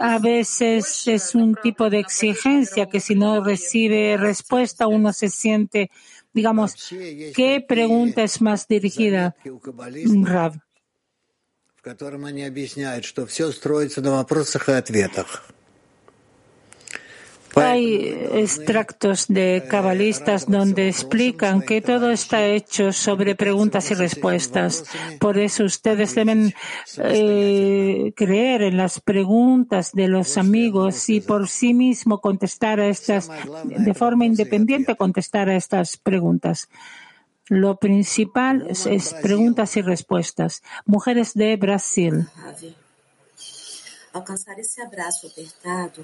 [0.00, 5.90] A veces es un tipo de exigencia que si no recibe respuesta uno se siente
[6.34, 6.74] Digamos,
[7.34, 9.36] ¿qué pregunta es más dirigida,
[10.24, 10.60] Rav?
[17.56, 24.84] Hay extractos de cabalistas donde explican que todo está hecho sobre preguntas y respuestas.
[25.20, 26.54] Por eso ustedes deben
[26.98, 33.30] eh, creer en las preguntas de los amigos y por sí mismo contestar a estas,
[33.64, 36.68] de forma independiente contestar a estas preguntas.
[37.48, 40.62] Lo principal es, es preguntas y respuestas.
[40.86, 42.26] Mujeres de Brasil.
[44.12, 46.02] Alcanzar ese abrazo apertado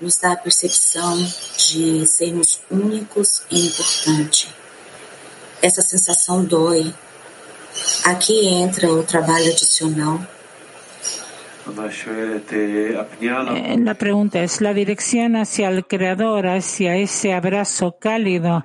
[0.00, 4.48] nos dá a percepção de sermos únicos e importantes.
[5.62, 6.92] Essa sensação dói.
[8.04, 10.20] Aqui entra o trabalho adicional.
[13.78, 18.62] La pregunta es, la dirección hacia el Creador, hacia ese abrazo cálido,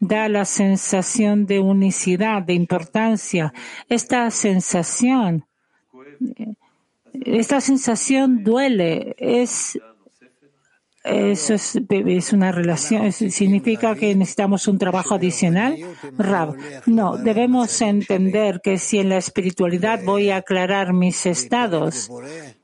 [0.00, 3.52] da la sensación de unicidad, de importancia.
[3.88, 5.44] Esta sensación,
[7.12, 9.78] esta sensación duele, es
[11.10, 15.76] eso es, una relación, significa que necesitamos un trabajo adicional.
[16.16, 16.56] Rab,
[16.86, 22.10] no, debemos entender que si en la espiritualidad voy a aclarar mis estados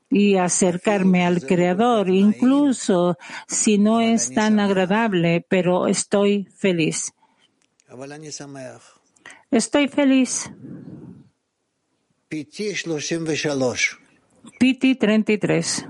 [0.09, 3.17] y acercarme al Creador, incluso
[3.47, 7.13] si no es tan agradable, pero estoy feliz.
[9.51, 10.49] Estoy feliz.
[14.59, 15.85] Piti 33.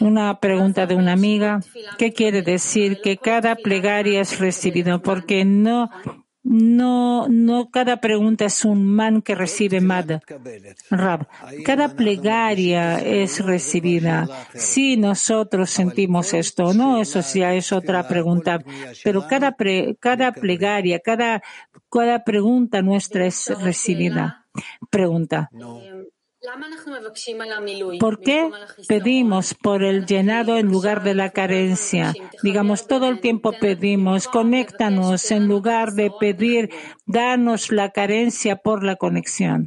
[0.00, 1.60] Una pregunta de una amiga.
[1.96, 4.98] ¿Qué quiere decir que cada plegaria es recibida?
[4.98, 5.88] Porque no,
[6.42, 10.20] no, no cada pregunta es un man que recibe mad.
[10.90, 11.26] Rab,
[11.64, 14.28] cada plegaria es recibida.
[14.52, 18.58] Si nosotros sentimos esto no, eso ya es otra pregunta.
[19.02, 19.56] Pero cada,
[19.98, 21.42] cada plegaria, cada,
[21.90, 24.44] cada pregunta nuestra es recibida.
[24.90, 25.48] Pregunta.
[27.98, 28.48] ¿Por qué
[28.86, 32.14] pedimos por el llenado en lugar de la carencia?
[32.44, 36.70] Digamos, todo el tiempo pedimos, conéctanos en lugar de pedir,
[37.06, 39.66] danos la carencia por la conexión.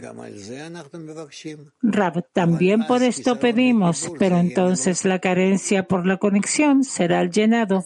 [1.81, 7.83] Rab, también por esto pedimos, pero entonces la carencia por la conexión será el llenado.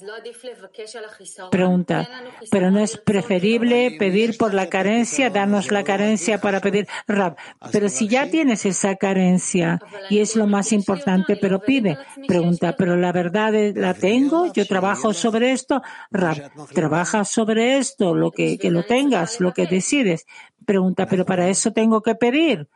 [1.50, 2.08] Pregunta,
[2.52, 7.36] pero no es preferible pedir por la carencia, darnos la carencia para pedir Rab.
[7.72, 11.98] Pero si ya tienes esa carencia y es lo más importante, pero pide.
[12.28, 15.82] Pregunta, pero la verdad la tengo, yo trabajo sobre esto.
[16.12, 20.26] Rab, trabaja sobre esto, lo que, que lo tengas, lo que decides.
[20.66, 22.68] Pregunta, pero para eso tengo que pedir.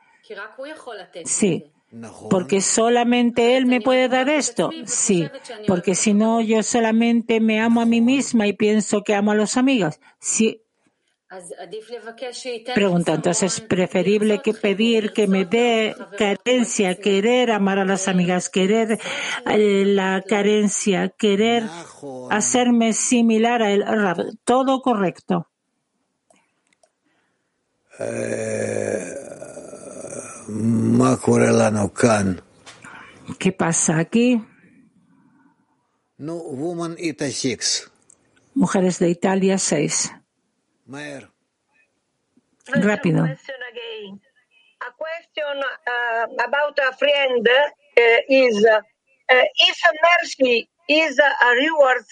[1.26, 1.66] Sí.
[2.30, 4.70] Porque solamente Él me puede dar esto.
[4.86, 5.28] Sí.
[5.68, 9.36] Porque si no, yo solamente me amo a mí misma y pienso que amo a
[9.36, 10.00] los amigos.
[10.20, 10.62] Sí.
[12.74, 19.00] Pregunta, entonces, preferible que pedir que me dé carencia, querer amar a las amigas, querer
[19.46, 21.70] eh, la carencia, querer
[22.32, 23.86] hacerme similar a él.
[24.44, 25.48] Todo correcto.
[28.00, 29.16] Eh,
[33.38, 34.44] ¿Qué pasa aquí?
[38.56, 40.19] Mujeres de Italia 6.
[42.68, 43.24] Rápido.
[44.82, 48.82] A question uh, about a friend uh, is uh,
[49.30, 52.06] if mercy is a reward.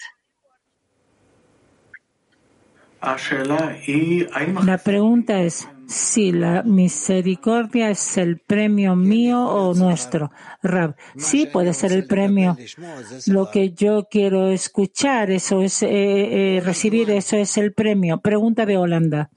[4.64, 10.30] La pregunta es si la misericordia es el premio mío o nuestro.
[10.62, 12.56] Rab, sí puede ser el premio.
[13.26, 18.18] Lo que yo quiero escuchar, eso es eh, eh, recibir, eso es el premio.
[18.20, 19.30] Pregunta de Holanda.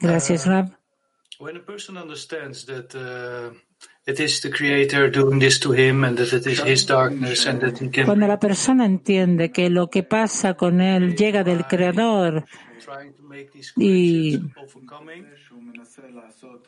[0.00, 0.76] Gracias, Rab.
[8.06, 12.46] Cuando la persona entiende que lo que pasa con él llega del Creador
[13.76, 14.40] y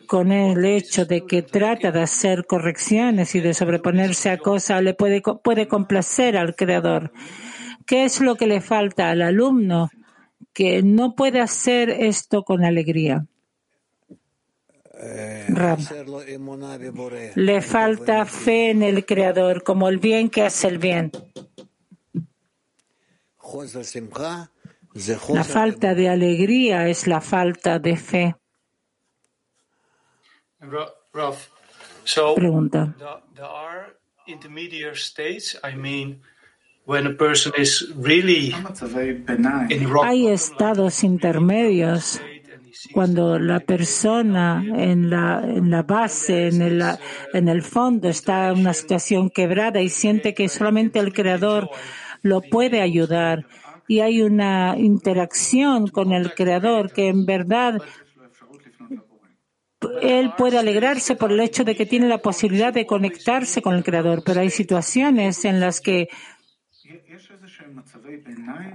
[0.07, 4.93] con el hecho de que trata de hacer correcciones y de sobreponerse a cosas, le
[4.93, 7.13] puede, puede complacer al Creador.
[7.87, 9.91] ¿Qué es lo que le falta al alumno
[10.53, 13.27] que no puede hacer esto con alegría?
[15.49, 15.79] Rab.
[17.35, 21.11] Le falta fe en el Creador, como el bien que hace el bien.
[25.29, 28.37] La falta de alegría es la falta de fe.
[32.37, 32.95] Pregunta.
[40.05, 42.21] Hay estados intermedios
[42.93, 46.83] cuando la persona en la, en la base, en el,
[47.33, 51.71] en el fondo, está en una situación quebrada y siente que solamente el Creador
[52.23, 53.47] lo puede ayudar
[53.89, 57.83] y hay una interacción con el Creador que en verdad
[60.01, 63.85] él puede alegrarse por el hecho de que tiene la posibilidad de conectarse con el
[63.85, 66.09] Creador, pero hay situaciones en las que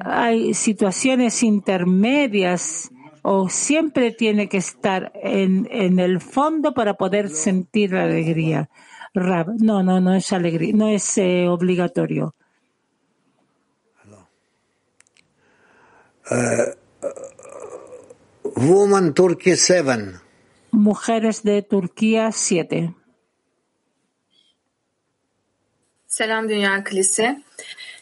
[0.01, 2.91] hay situaciones intermedias
[3.29, 8.69] o siempre tiene que estar en, en el fondo para poder sentir la alegría.
[9.13, 12.33] no, no, no es alegría, no es eh, obligatorio.
[16.31, 16.71] Uh,
[18.55, 20.21] woman Turkey 7.
[20.71, 22.93] Mujeres de Turquía 7.
[26.07, 27.41] Selam Dünya Kilise.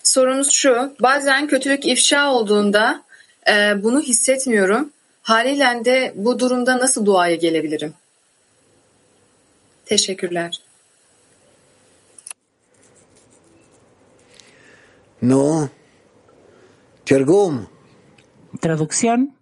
[0.04, 3.04] Sorumuz şu, bazen kötülük ifşa olduğunda
[3.48, 4.95] e, bunu hissetmiyorum.
[5.26, 7.94] Haliyle de bu durumda nasıl duaya gelebilirim?
[9.86, 10.62] Teşekkürler.
[15.22, 15.70] No.
[17.06, 17.68] Tergum.
[18.62, 19.36] Traducción.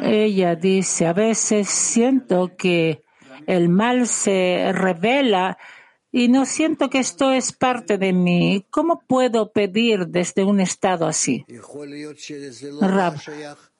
[0.00, 3.02] Ella dice, a veces siento que
[3.46, 5.56] el mal se revela
[6.12, 8.66] y no siento que esto es parte de mí.
[8.70, 11.46] ¿Cómo puedo pedir desde un estado así?
[12.80, 13.14] Rab,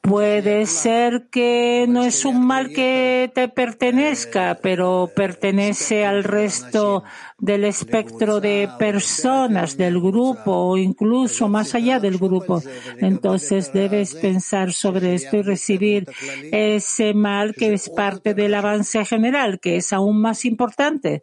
[0.00, 7.04] puede ser que no es un mal que te pertenezca, pero pertenece al resto
[7.38, 12.62] del espectro de personas del grupo o incluso más allá del grupo.
[12.96, 16.08] Entonces debes pensar sobre esto y recibir
[16.50, 21.22] ese mal que es parte del avance general, que es aún más importante.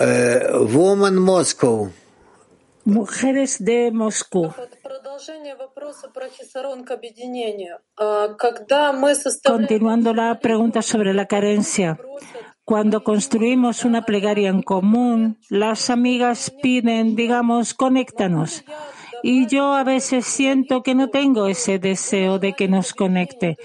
[0.00, 1.92] Uh, woman Moscow.
[2.84, 4.50] Mujeres de Moscú.
[9.44, 11.98] Continuando la pregunta sobre la carencia.
[12.64, 18.64] Cuando construimos una plegaria en común, las amigas piden, digamos, conéctanos.
[19.22, 23.58] Y yo a veces siento que no tengo ese deseo de que nos conecte.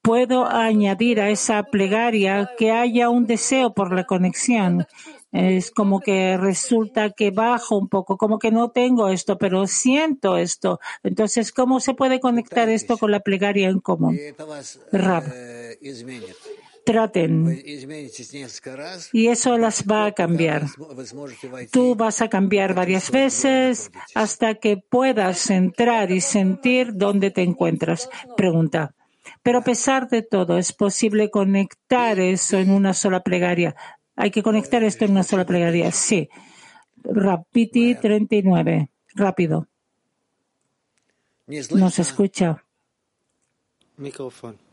[0.00, 4.86] Puedo añadir a esa plegaria que haya un deseo por la conexión
[5.34, 10.36] es como que resulta que bajo un poco, como que no tengo esto, pero siento
[10.36, 10.78] esto.
[11.02, 14.16] Entonces, ¿cómo se puede conectar esto con la plegaria en común?
[14.92, 15.24] Rab.
[16.84, 17.62] Traten.
[19.12, 20.66] Y eso las va a cambiar.
[21.72, 28.08] Tú vas a cambiar varias veces hasta que puedas entrar y sentir dónde te encuentras.
[28.36, 28.94] Pregunta.
[29.42, 33.74] Pero a pesar de todo, ¿es posible conectar eso en una sola plegaria?
[34.16, 35.90] Hay que conectar esto en una sola plegaria.
[35.90, 36.28] Sí.
[37.02, 38.90] Rapiti 39.
[39.14, 39.68] Rápido.
[41.74, 42.64] No se escucha.
[43.96, 44.63] Micrófono.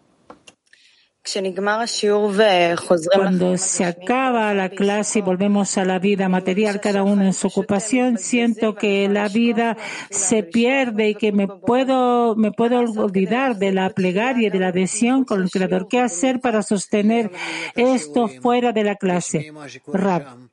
[3.14, 7.48] Cuando se acaba la clase y volvemos a la vida material, cada uno en su
[7.48, 9.78] ocupación, siento que la vida
[10.10, 15.24] se pierde y que me puedo, me puedo olvidar de la plegaria, de la adhesión
[15.24, 15.88] con el Creador.
[15.88, 17.32] ¿Qué hacer para sostener
[17.76, 19.54] esto fuera de la clase?
[19.94, 20.50] Rab,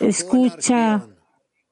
[0.00, 1.06] escucha,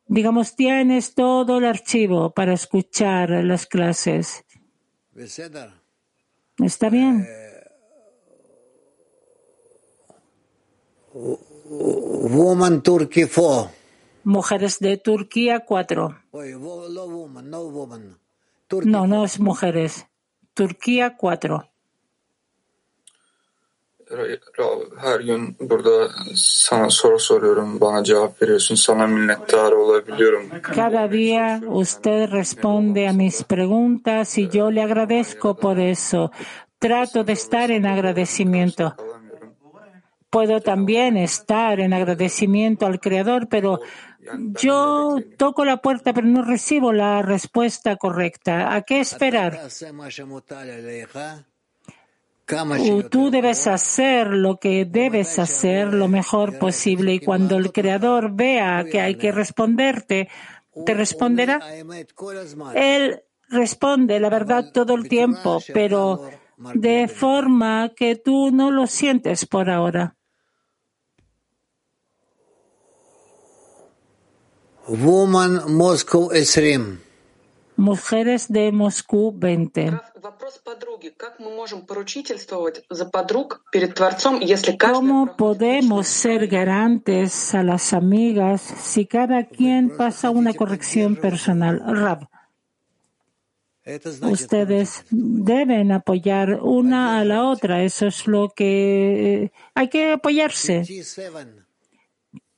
[0.07, 4.45] digamos, tienes todo el archivo para escuchar las clases.
[6.59, 7.27] Está bien.
[11.13, 13.71] Woman Turkey 4.
[14.25, 16.17] Mujeres de Turquía 4.
[18.85, 20.07] No, no es mujeres.
[20.55, 21.74] Turquía 4.
[24.11, 24.41] Her.
[30.63, 36.31] Cada día usted responde a mis preguntas y yo le agradezco por eso.
[36.79, 38.95] Trato de estar en agradecimiento.
[40.31, 43.81] Puedo también estar en agradecimiento al Creador, pero
[44.61, 48.75] yo toco la puerta, pero no recibo la respuesta correcta.
[48.75, 49.61] ¿A qué esperar?
[53.11, 58.85] Tú debes hacer lo que debes hacer lo mejor posible y cuando el Creador vea
[58.85, 60.29] que hay que responderte,
[60.85, 61.61] te responderá.
[62.75, 66.29] Él responde la verdad todo el tiempo, pero
[66.75, 70.17] de forma que tú no lo sientes por ahora.
[74.87, 76.99] Woman Moscow Esrim.
[77.77, 79.99] Mujeres de Moscú 20.
[84.79, 91.83] ¿Cómo podemos ser garantes a las amigas si cada quien pasa una corrección personal?
[91.87, 92.29] Rab.
[94.23, 97.83] Ustedes deben apoyar una a la otra.
[97.83, 100.85] Eso es lo que hay que apoyarse.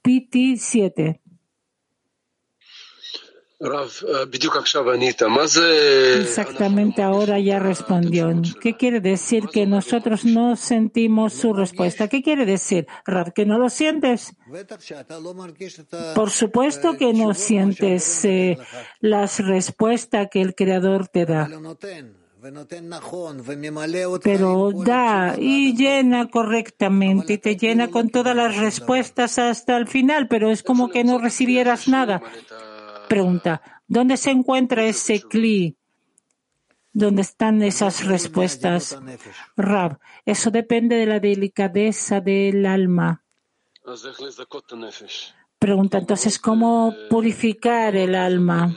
[0.03, 1.21] PT 7.
[6.21, 8.31] Exactamente ahora ya respondió.
[8.61, 12.09] ¿Qué quiere decir que nosotros no sentimos su respuesta?
[12.09, 14.35] ¿Qué quiere decir, Rav, que no lo sientes?
[16.15, 18.59] Por supuesto que no sientes eh,
[19.01, 21.49] las respuestas que el Creador te da.
[24.23, 30.29] Pero da y llena correctamente y te llena con todas las respuestas hasta el final,
[30.29, 32.23] pero es como que no recibieras nada.
[33.09, 35.77] Pregunta, ¿dónde se encuentra ese cli?
[36.93, 38.99] ¿Dónde están esas respuestas?
[39.57, 43.23] Rab, eso depende de la delicadeza del alma.
[45.59, 48.75] Pregunta entonces, ¿cómo purificar el alma?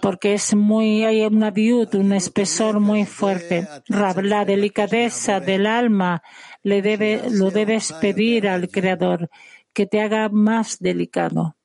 [0.00, 3.68] Porque es muy, hay una viud, un espesor muy fuerte.
[3.88, 6.22] Rab, la delicadeza del alma
[6.62, 9.30] le debe, lo debes pedir al Creador
[9.72, 11.56] que te haga más delicado.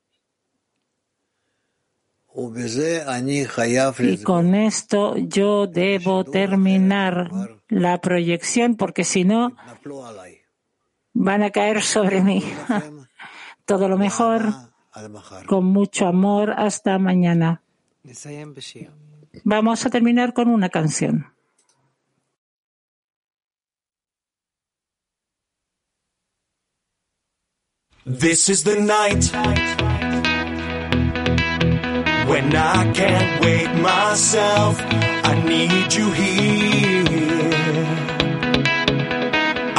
[4.00, 7.32] Y con esto yo debo terminar
[7.68, 9.56] la proyección porque si no
[11.14, 12.44] van a caer sobre mí.
[13.66, 14.52] Todo lo mejor,
[15.48, 17.62] con mucho amor, hasta mañana.
[19.44, 21.28] Vamos a terminar con una canción.
[28.06, 29.89] This is the night.
[32.30, 34.80] When I can't wait myself.
[35.32, 37.04] I need you here.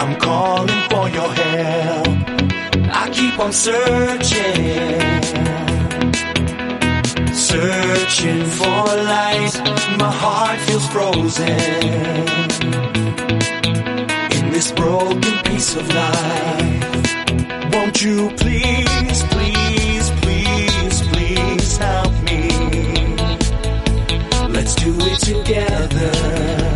[0.01, 2.09] I'm calling for your help.
[3.03, 5.01] I keep on searching,
[7.33, 8.85] searching for
[9.15, 9.55] light.
[10.03, 11.59] My heart feels frozen
[14.39, 17.73] in this broken piece of life.
[17.73, 19.60] Won't you please, please,
[24.71, 26.70] Let's do it together.